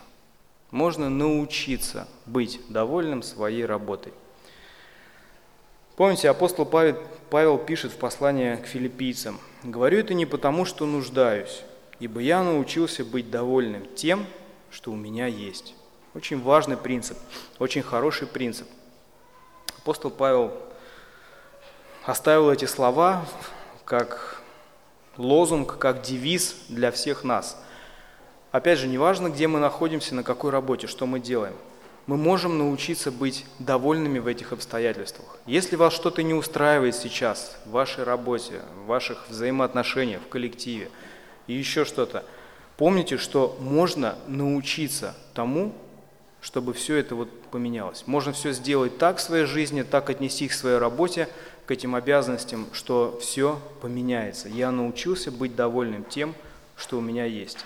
Можно 0.75 1.09
научиться 1.09 2.09
быть 2.27 2.61
довольным 2.69 3.23
своей 3.23 3.65
работой. 3.65 4.13
Помните, 5.95 6.29
апостол 6.29 6.67
Павел, 6.67 6.99
Павел 7.31 7.59
пишет 7.59 7.93
в 7.93 7.97
послании 7.97 8.57
к 8.57 8.67
филиппийцам, 8.67 9.39
«Говорю 9.63 10.01
это 10.01 10.15
не 10.15 10.27
потому, 10.27 10.65
что 10.65 10.85
нуждаюсь, 10.85 11.63
ибо 12.01 12.19
я 12.19 12.43
научился 12.43 13.05
быть 13.05 13.31
довольным 13.31 13.87
тем, 13.95 14.27
что 14.69 14.91
у 14.91 14.97
меня 14.97 15.29
есть». 15.29 15.77
Очень 16.13 16.43
важный 16.43 16.77
принцип, 16.77 17.19
очень 17.61 17.83
хороший 17.83 18.27
принцип. 18.27 18.67
Апостол 19.79 20.11
Павел 20.11 20.51
оставил 22.05 22.51
эти 22.51 22.65
слова 22.65 23.25
как 23.85 24.43
лозунг, 25.19 25.79
как 25.79 26.03
девиз 26.03 26.57
для 26.69 26.91
всех 26.91 27.23
нас. 27.23 27.64
Опять 28.55 28.79
же, 28.79 28.87
неважно, 28.87 29.29
где 29.29 29.49
мы 29.49 29.59
находимся, 29.59 30.15
на 30.15 30.23
какой 30.23 30.51
работе, 30.51 30.87
что 30.87 31.07
мы 31.07 31.19
делаем– 31.19 31.55
мы 32.07 32.17
можем 32.17 32.59
научиться 32.59 33.11
быть 33.11 33.47
довольными 33.59 34.19
в 34.19 34.27
этих 34.27 34.53
обстоятельствах. 34.53 35.39
Если 35.47 35.77
вас 35.77 35.95
что-то 35.95 36.23
не 36.23 36.35
устраивает 36.35 36.95
сейчас 36.95 37.57
в 37.65 37.71
вашей 37.71 38.05
работе, 38.05 38.61
в 38.83 38.87
ваших 38.87 39.29
взаимоотношениях, 39.31 40.21
в 40.21 40.29
коллективе 40.29 40.91
и 41.47 41.55
еще 41.55 41.85
что-то, 41.85 42.25
помните, 42.77 43.17
что 43.17 43.57
можно 43.59 44.17
научиться 44.27 45.15
тому, 45.33 45.73
чтобы 46.43 46.75
все 46.75 46.97
это 46.97 47.15
вот 47.15 47.31
поменялось. 47.51 48.05
Можно 48.07 48.35
все 48.35 48.53
сделать 48.53 48.99
так 48.99 49.17
в 49.17 49.23
своей 49.23 49.47
жизни, 49.47 49.83
так 49.83 50.11
отнести 50.11 50.49
к 50.49 50.53
своей 50.53 50.77
работе, 50.77 51.29
к 51.65 51.71
этим 51.71 51.95
обязанностям, 51.95 52.67
что 52.73 53.19
все 53.23 53.59
поменяется. 53.81 54.51
Я 54.51 54.71
научился 54.71 55.31
быть 55.31 55.57
довольным 55.57 56.05
тем, 56.05 56.35
что 56.77 56.99
у 56.99 57.01
меня 57.01 57.25
есть. 57.25 57.65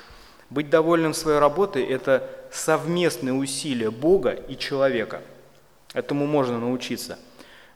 Быть 0.50 0.70
довольным 0.70 1.14
своей 1.14 1.38
работой– 1.38 1.85
это 1.85 2.29
совместные 2.50 3.35
усилия 3.35 3.90
Бога 3.90 4.31
и 4.31 4.56
человека. 4.56 5.20
Этому 5.92 6.27
можно 6.27 6.58
научиться. 6.58 7.18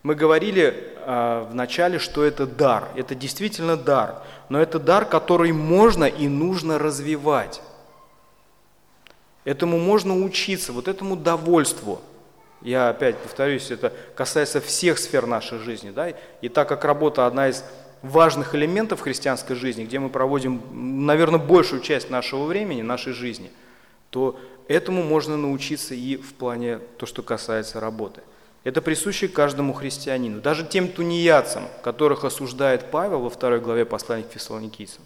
Мы 0.01 0.15
говорили 0.15 0.93
э, 0.97 1.45
в 1.49 1.55
начале, 1.55 1.99
что 1.99 2.23
это 2.23 2.45
дар. 2.45 2.89
Это 2.95 3.15
действительно 3.15 3.77
дар. 3.77 4.21
Но 4.49 4.61
это 4.61 4.79
дар, 4.79 5.05
который 5.05 5.51
можно 5.51 6.05
и 6.05 6.27
нужно 6.27 6.77
развивать. 6.77 7.61
Этому 9.45 9.77
можно 9.77 10.17
учиться, 10.17 10.73
вот 10.73 10.87
этому 10.87 11.15
довольству. 11.15 12.01
Я 12.61 12.89
опять 12.89 13.17
повторюсь, 13.17 13.71
это 13.71 13.93
касается 14.15 14.61
всех 14.61 14.97
сфер 14.97 15.25
нашей 15.25 15.59
жизни. 15.59 15.91
Да? 15.91 16.09
И 16.41 16.49
так 16.49 16.69
как 16.69 16.85
работа 16.85 17.27
одна 17.27 17.49
из 17.49 17.63
важных 18.03 18.53
элементов 18.53 18.99
христианской 18.99 19.55
жизни, 19.55 19.85
где 19.85 19.97
мы 19.97 20.09
проводим, 20.09 20.61
наверное, 21.05 21.39
большую 21.39 21.81
часть 21.81 22.09
нашего 22.09 22.45
времени, 22.45 22.81
нашей 22.81 23.13
жизни, 23.13 23.49
то 24.09 24.39
этому 24.67 25.01
можно 25.01 25.37
научиться 25.37 25.95
и 25.95 26.17
в 26.17 26.33
плане 26.35 26.79
то, 26.97 27.05
что 27.05 27.23
касается 27.23 27.79
работы. 27.79 28.21
Это 28.63 28.81
присуще 28.81 29.27
каждому 29.27 29.73
христианину, 29.73 30.41
даже 30.41 30.65
тем 30.65 30.87
тунеядцам, 30.87 31.63
которых 31.81 32.23
осуждает 32.23 32.91
Павел 32.91 33.21
во 33.21 33.29
второй 33.29 33.59
главе 33.59 33.85
послания 33.85 34.23
к 34.23 34.31
фессалоникийцам. 34.31 35.03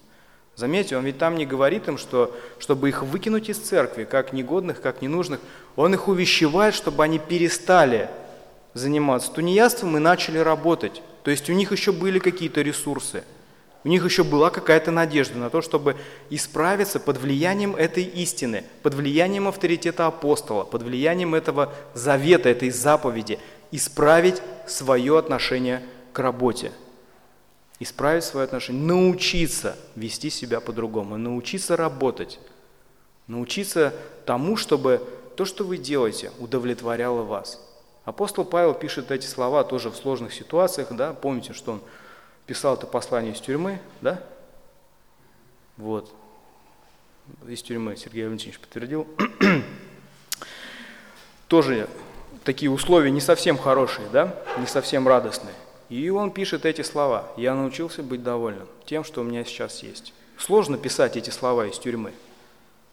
Заметьте, 0.56 0.98
он 0.98 1.06
ведь 1.06 1.20
там 1.20 1.36
не 1.36 1.46
говорит 1.46 1.88
им, 1.88 2.00
что 2.00 2.36
чтобы 2.58 2.90
их 2.90 3.04
выкинуть 3.04 3.50
из 3.50 3.60
церкви, 3.60 4.06
как 4.06 4.34
негодных, 4.34 4.82
как 4.82 5.04
ненужных, 5.04 5.40
он 5.76 5.94
их 5.94 6.08
увещевает, 6.08 6.74
чтобы 6.74 7.04
они 7.04 7.20
перестали 7.20 8.10
заниматься 8.74 9.32
тунеядством 9.32 9.96
и 9.98 10.00
начали 10.00 10.40
работать. 10.40 11.04
То 11.28 11.32
есть 11.32 11.50
у 11.50 11.54
них 11.54 11.74
еще 11.74 11.92
были 11.92 12.20
какие-то 12.20 12.62
ресурсы, 12.62 13.26
у 13.84 13.90
них 13.90 14.06
еще 14.06 14.24
была 14.24 14.50
какая-то 14.50 14.92
надежда 14.92 15.38
на 15.38 15.50
то, 15.50 15.62
чтобы 15.62 15.98
исправиться 16.30 17.02
под 17.02 17.18
влиянием 17.18 17.76
этой 17.76 18.04
истины, 18.06 18.64
под 18.82 18.94
влиянием 18.94 19.50
авторитета 19.50 20.08
апостола, 20.08 20.64
под 20.64 20.84
влиянием 20.84 21.36
этого 21.36 21.74
завета, 21.94 22.48
этой 22.48 22.70
заповеди, 22.70 23.40
исправить 23.72 24.42
свое 24.68 25.20
отношение 25.20 25.84
к 26.14 26.20
работе 26.20 26.72
исправить 27.80 28.24
свое 28.24 28.46
отношение, 28.46 28.82
научиться 28.82 29.78
вести 29.98 30.30
себя 30.30 30.62
по-другому, 30.62 31.18
научиться 31.18 31.76
работать, 31.76 32.40
научиться 33.28 33.94
тому, 34.26 34.56
чтобы 34.56 35.06
то, 35.36 35.44
что 35.44 35.66
вы 35.66 35.76
делаете, 35.76 36.32
удовлетворяло 36.40 37.24
вас. 37.24 37.67
Апостол 38.08 38.46
Павел 38.46 38.74
пишет 38.74 39.12
эти 39.12 39.26
слова 39.26 39.66
тоже 39.66 39.90
в 39.90 39.98
сложных 39.98 40.34
ситуациях, 40.34 40.88
да, 40.92 41.12
помните, 41.12 41.52
что 41.52 41.74
он 41.74 41.82
писал 42.46 42.76
это 42.76 42.88
послание 42.88 43.34
из 43.34 43.42
тюрьмы, 43.42 43.82
да? 44.00 44.24
Вот, 45.76 46.10
из 47.46 47.62
тюрьмы 47.62 47.98
Сергей 47.98 48.24
Валентинович 48.24 48.62
подтвердил. 48.62 49.06
тоже 51.50 51.90
такие 52.46 52.72
условия 52.72 53.12
не 53.12 53.20
совсем 53.20 53.58
хорошие, 53.58 54.08
да, 54.08 54.34
не 54.58 54.68
совсем 54.68 55.06
радостные. 55.06 55.56
И 55.90 56.10
он 56.10 56.32
пишет 56.32 56.66
эти 56.66 56.84
слова. 56.84 57.28
«Я 57.36 57.56
научился 57.56 58.04
быть 58.04 58.24
довольным 58.24 58.70
тем, 58.86 59.04
что 59.04 59.20
у 59.20 59.26
меня 59.26 59.44
сейчас 59.44 59.84
есть». 59.84 60.14
Сложно 60.38 60.78
писать 60.78 61.18
эти 61.18 61.30
слова 61.30 61.68
из 61.68 61.78
тюрьмы. 61.78 62.14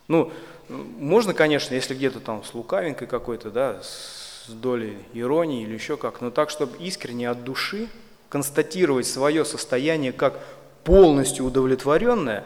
Ну, 0.08 0.32
можно, 0.68 1.34
конечно, 1.34 1.72
если 1.72 1.94
где-то 1.94 2.18
там 2.18 2.42
с 2.42 2.52
лукавинкой 2.52 3.06
какой-то, 3.06 3.52
да, 3.52 3.80
с 3.80 4.23
долей 4.52 4.98
иронии 5.12 5.62
или 5.62 5.74
еще 5.74 5.96
как, 5.96 6.20
но 6.20 6.30
так, 6.30 6.50
чтобы 6.50 6.76
искренне 6.78 7.28
от 7.28 7.44
души 7.44 7.88
констатировать 8.28 9.06
свое 9.06 9.44
состояние 9.44 10.12
как 10.12 10.38
полностью 10.84 11.44
удовлетворенное, 11.46 12.44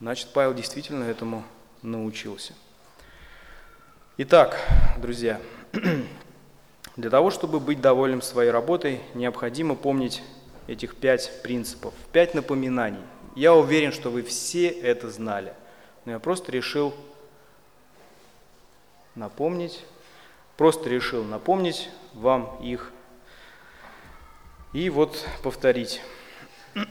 значит, 0.00 0.28
Павел 0.32 0.54
действительно 0.54 1.04
этому 1.04 1.44
научился. 1.82 2.54
Итак, 4.16 4.58
друзья, 4.98 5.40
Для 6.98 7.10
того, 7.10 7.30
чтобы 7.30 7.60
быть 7.60 7.80
довольным 7.80 8.20
своей 8.20 8.50
работой, 8.50 9.00
необходимо 9.14 9.76
помнить 9.76 10.20
этих 10.66 10.96
пять 10.96 11.42
принципов, 11.44 11.94
пять 12.10 12.34
напоминаний. 12.34 12.98
Я 13.36 13.54
уверен, 13.54 13.92
что 13.92 14.10
вы 14.10 14.24
все 14.24 14.66
это 14.66 15.08
знали, 15.08 15.54
но 16.04 16.10
я 16.10 16.18
просто 16.18 16.50
решил 16.50 16.92
напомнить, 19.14 19.84
просто 20.58 20.90
решил 20.90 21.24
напомнить 21.24 21.88
вам 22.12 22.58
их 22.60 22.92
и 24.74 24.90
вот 24.90 25.24
повторить. 25.42 26.02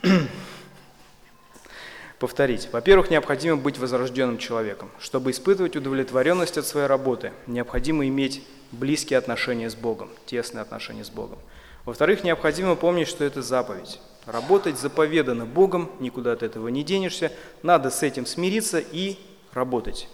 повторить. 2.19 2.69
Во-первых, 2.71 3.11
необходимо 3.11 3.57
быть 3.57 3.77
возрожденным 3.77 4.39
человеком. 4.39 4.89
Чтобы 4.99 5.29
испытывать 5.31 5.75
удовлетворенность 5.75 6.57
от 6.57 6.65
своей 6.65 6.87
работы, 6.87 7.33
необходимо 7.45 8.07
иметь 8.07 8.41
близкие 8.71 9.19
отношения 9.19 9.69
с 9.69 9.75
Богом, 9.75 10.09
тесные 10.25 10.61
отношения 10.61 11.03
с 11.03 11.09
Богом. 11.09 11.37
Во-вторых, 11.85 12.23
необходимо 12.23 12.75
помнить, 12.75 13.07
что 13.07 13.25
это 13.25 13.41
заповедь. 13.41 13.99
Работать 14.25 14.79
заповедано 14.79 15.45
Богом, 15.45 15.91
никуда 15.99 16.31
от 16.31 16.41
этого 16.41 16.69
не 16.69 16.83
денешься, 16.83 17.31
надо 17.63 17.91
с 17.91 18.01
этим 18.01 18.25
смириться 18.25 18.79
и 18.79 19.17
работать. 19.53 20.07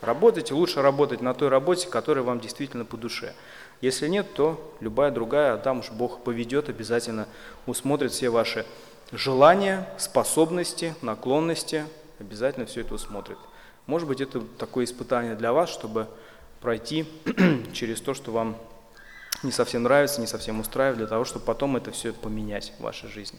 Работать, 0.00 0.50
лучше 0.50 0.82
работать 0.82 1.20
на 1.20 1.34
той 1.34 1.48
работе, 1.48 1.88
которая 1.88 2.24
вам 2.24 2.40
действительно 2.40 2.84
по 2.84 2.96
душе. 2.96 3.34
Если 3.80 4.08
нет, 4.08 4.32
то 4.34 4.74
любая 4.80 5.10
другая, 5.10 5.54
а 5.54 5.58
там 5.58 5.80
уж 5.80 5.90
Бог 5.90 6.22
поведет, 6.22 6.68
обязательно 6.68 7.26
усмотрит 7.66 8.12
все 8.12 8.30
ваши 8.30 8.66
желания, 9.12 9.88
способности, 9.98 10.94
наклонности, 11.02 11.84
обязательно 12.18 12.66
все 12.66 12.82
это 12.82 12.94
усмотрит. 12.94 13.38
Может 13.86 14.08
быть, 14.08 14.20
это 14.20 14.40
такое 14.40 14.84
испытание 14.84 15.34
для 15.34 15.52
вас, 15.52 15.70
чтобы 15.70 16.08
пройти 16.60 17.06
через 17.72 18.00
то, 18.00 18.14
что 18.14 18.32
вам 18.32 18.56
не 19.42 19.52
совсем 19.52 19.82
нравится, 19.82 20.20
не 20.20 20.26
совсем 20.26 20.60
устраивает, 20.60 20.98
для 20.98 21.06
того, 21.06 21.24
чтобы 21.24 21.44
потом 21.44 21.76
это 21.76 21.90
все 21.90 22.12
поменять 22.12 22.72
в 22.78 22.82
вашей 22.82 23.08
жизни. 23.08 23.38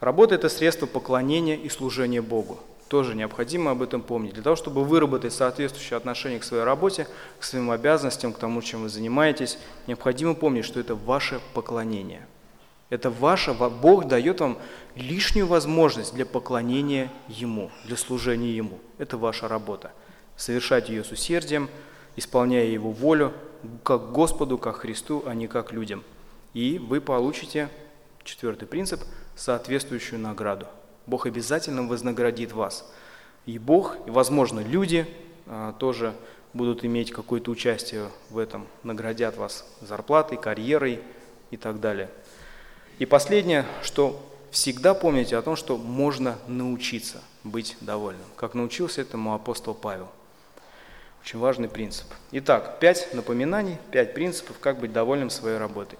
Работа– 0.00 0.34
это 0.36 0.48
средство 0.48 0.86
поклонения 0.86 1.56
и 1.56 1.68
служения 1.68 2.22
Богу. 2.22 2.58
Тоже 2.90 3.14
необходимо 3.14 3.70
об 3.70 3.80
этом 3.80 4.02
помнить. 4.02 4.34
Для 4.34 4.42
того, 4.42 4.56
чтобы 4.56 4.84
выработать 4.84 5.32
соответствующее 5.32 5.96
отношение 5.96 6.40
к 6.40 6.44
своей 6.44 6.64
работе, 6.64 7.08
к 7.38 7.44
своим 7.44 7.70
обязанностям, 7.70 8.34
к 8.34 8.38
тому, 8.38 8.60
чем 8.60 8.82
вы 8.82 8.90
занимаетесь, 8.90 9.58
необходимо 9.86 10.34
помнить, 10.34 10.66
что 10.66 10.78
это 10.78 10.94
ваше 10.94 11.40
поклонение– 11.54 12.26
это 12.90 13.08
ваше, 13.08 13.54
Бог 13.54 14.08
дает 14.08 14.40
вам 14.40 14.58
лишнюю 14.96 15.46
возможность 15.46 16.12
для 16.12 16.26
поклонения 16.26 17.10
Ему, 17.28 17.70
для 17.84 17.96
служения 17.96 18.54
Ему. 18.54 18.80
Это 18.98 19.16
ваша 19.16 19.46
работа. 19.46 19.92
Совершать 20.36 20.88
ее 20.88 21.04
с 21.04 21.12
усердием, 21.12 21.70
исполняя 22.16 22.66
Его 22.66 22.90
волю, 22.90 23.32
как 23.84 24.10
Господу, 24.10 24.58
как 24.58 24.78
Христу, 24.78 25.22
а 25.24 25.34
не 25.34 25.46
как 25.46 25.72
людям. 25.72 26.02
И 26.52 26.78
вы 26.78 27.00
получите, 27.00 27.68
четвертый 28.24 28.66
принцип, 28.66 29.00
соответствующую 29.36 30.18
награду. 30.18 30.66
Бог 31.06 31.26
обязательно 31.26 31.86
вознаградит 31.86 32.52
вас. 32.52 32.90
И 33.46 33.58
Бог, 33.58 33.96
и, 34.06 34.10
возможно, 34.10 34.60
люди 34.60 35.06
а, 35.46 35.72
тоже 35.72 36.14
будут 36.52 36.84
иметь 36.84 37.10
какое-то 37.12 37.50
участие 37.50 38.08
в 38.28 38.38
этом, 38.38 38.66
наградят 38.82 39.36
вас 39.36 39.64
зарплатой, 39.80 40.38
карьерой 40.38 41.00
и 41.50 41.56
так 41.56 41.80
далее. 41.80 42.10
И 42.98 43.06
последнее, 43.06 43.64
что 43.82 44.20
всегда 44.50 44.94
помните 44.94 45.36
о 45.36 45.42
том, 45.42 45.56
что 45.56 45.78
можно 45.78 46.38
научиться 46.46 47.22
быть 47.44 47.76
довольным, 47.80 48.26
как 48.36 48.54
научился 48.54 49.00
этому 49.00 49.34
апостол 49.34 49.74
Павел. 49.74 50.08
Очень 51.22 51.38
важный 51.38 51.68
принцип. 51.68 52.06
Итак, 52.32 52.78
пять 52.80 53.12
напоминаний, 53.14 53.76
пять 53.90 54.14
принципов, 54.14 54.58
как 54.58 54.80
быть 54.80 54.92
довольным 54.92 55.30
своей 55.30 55.58
работой. 55.58 55.98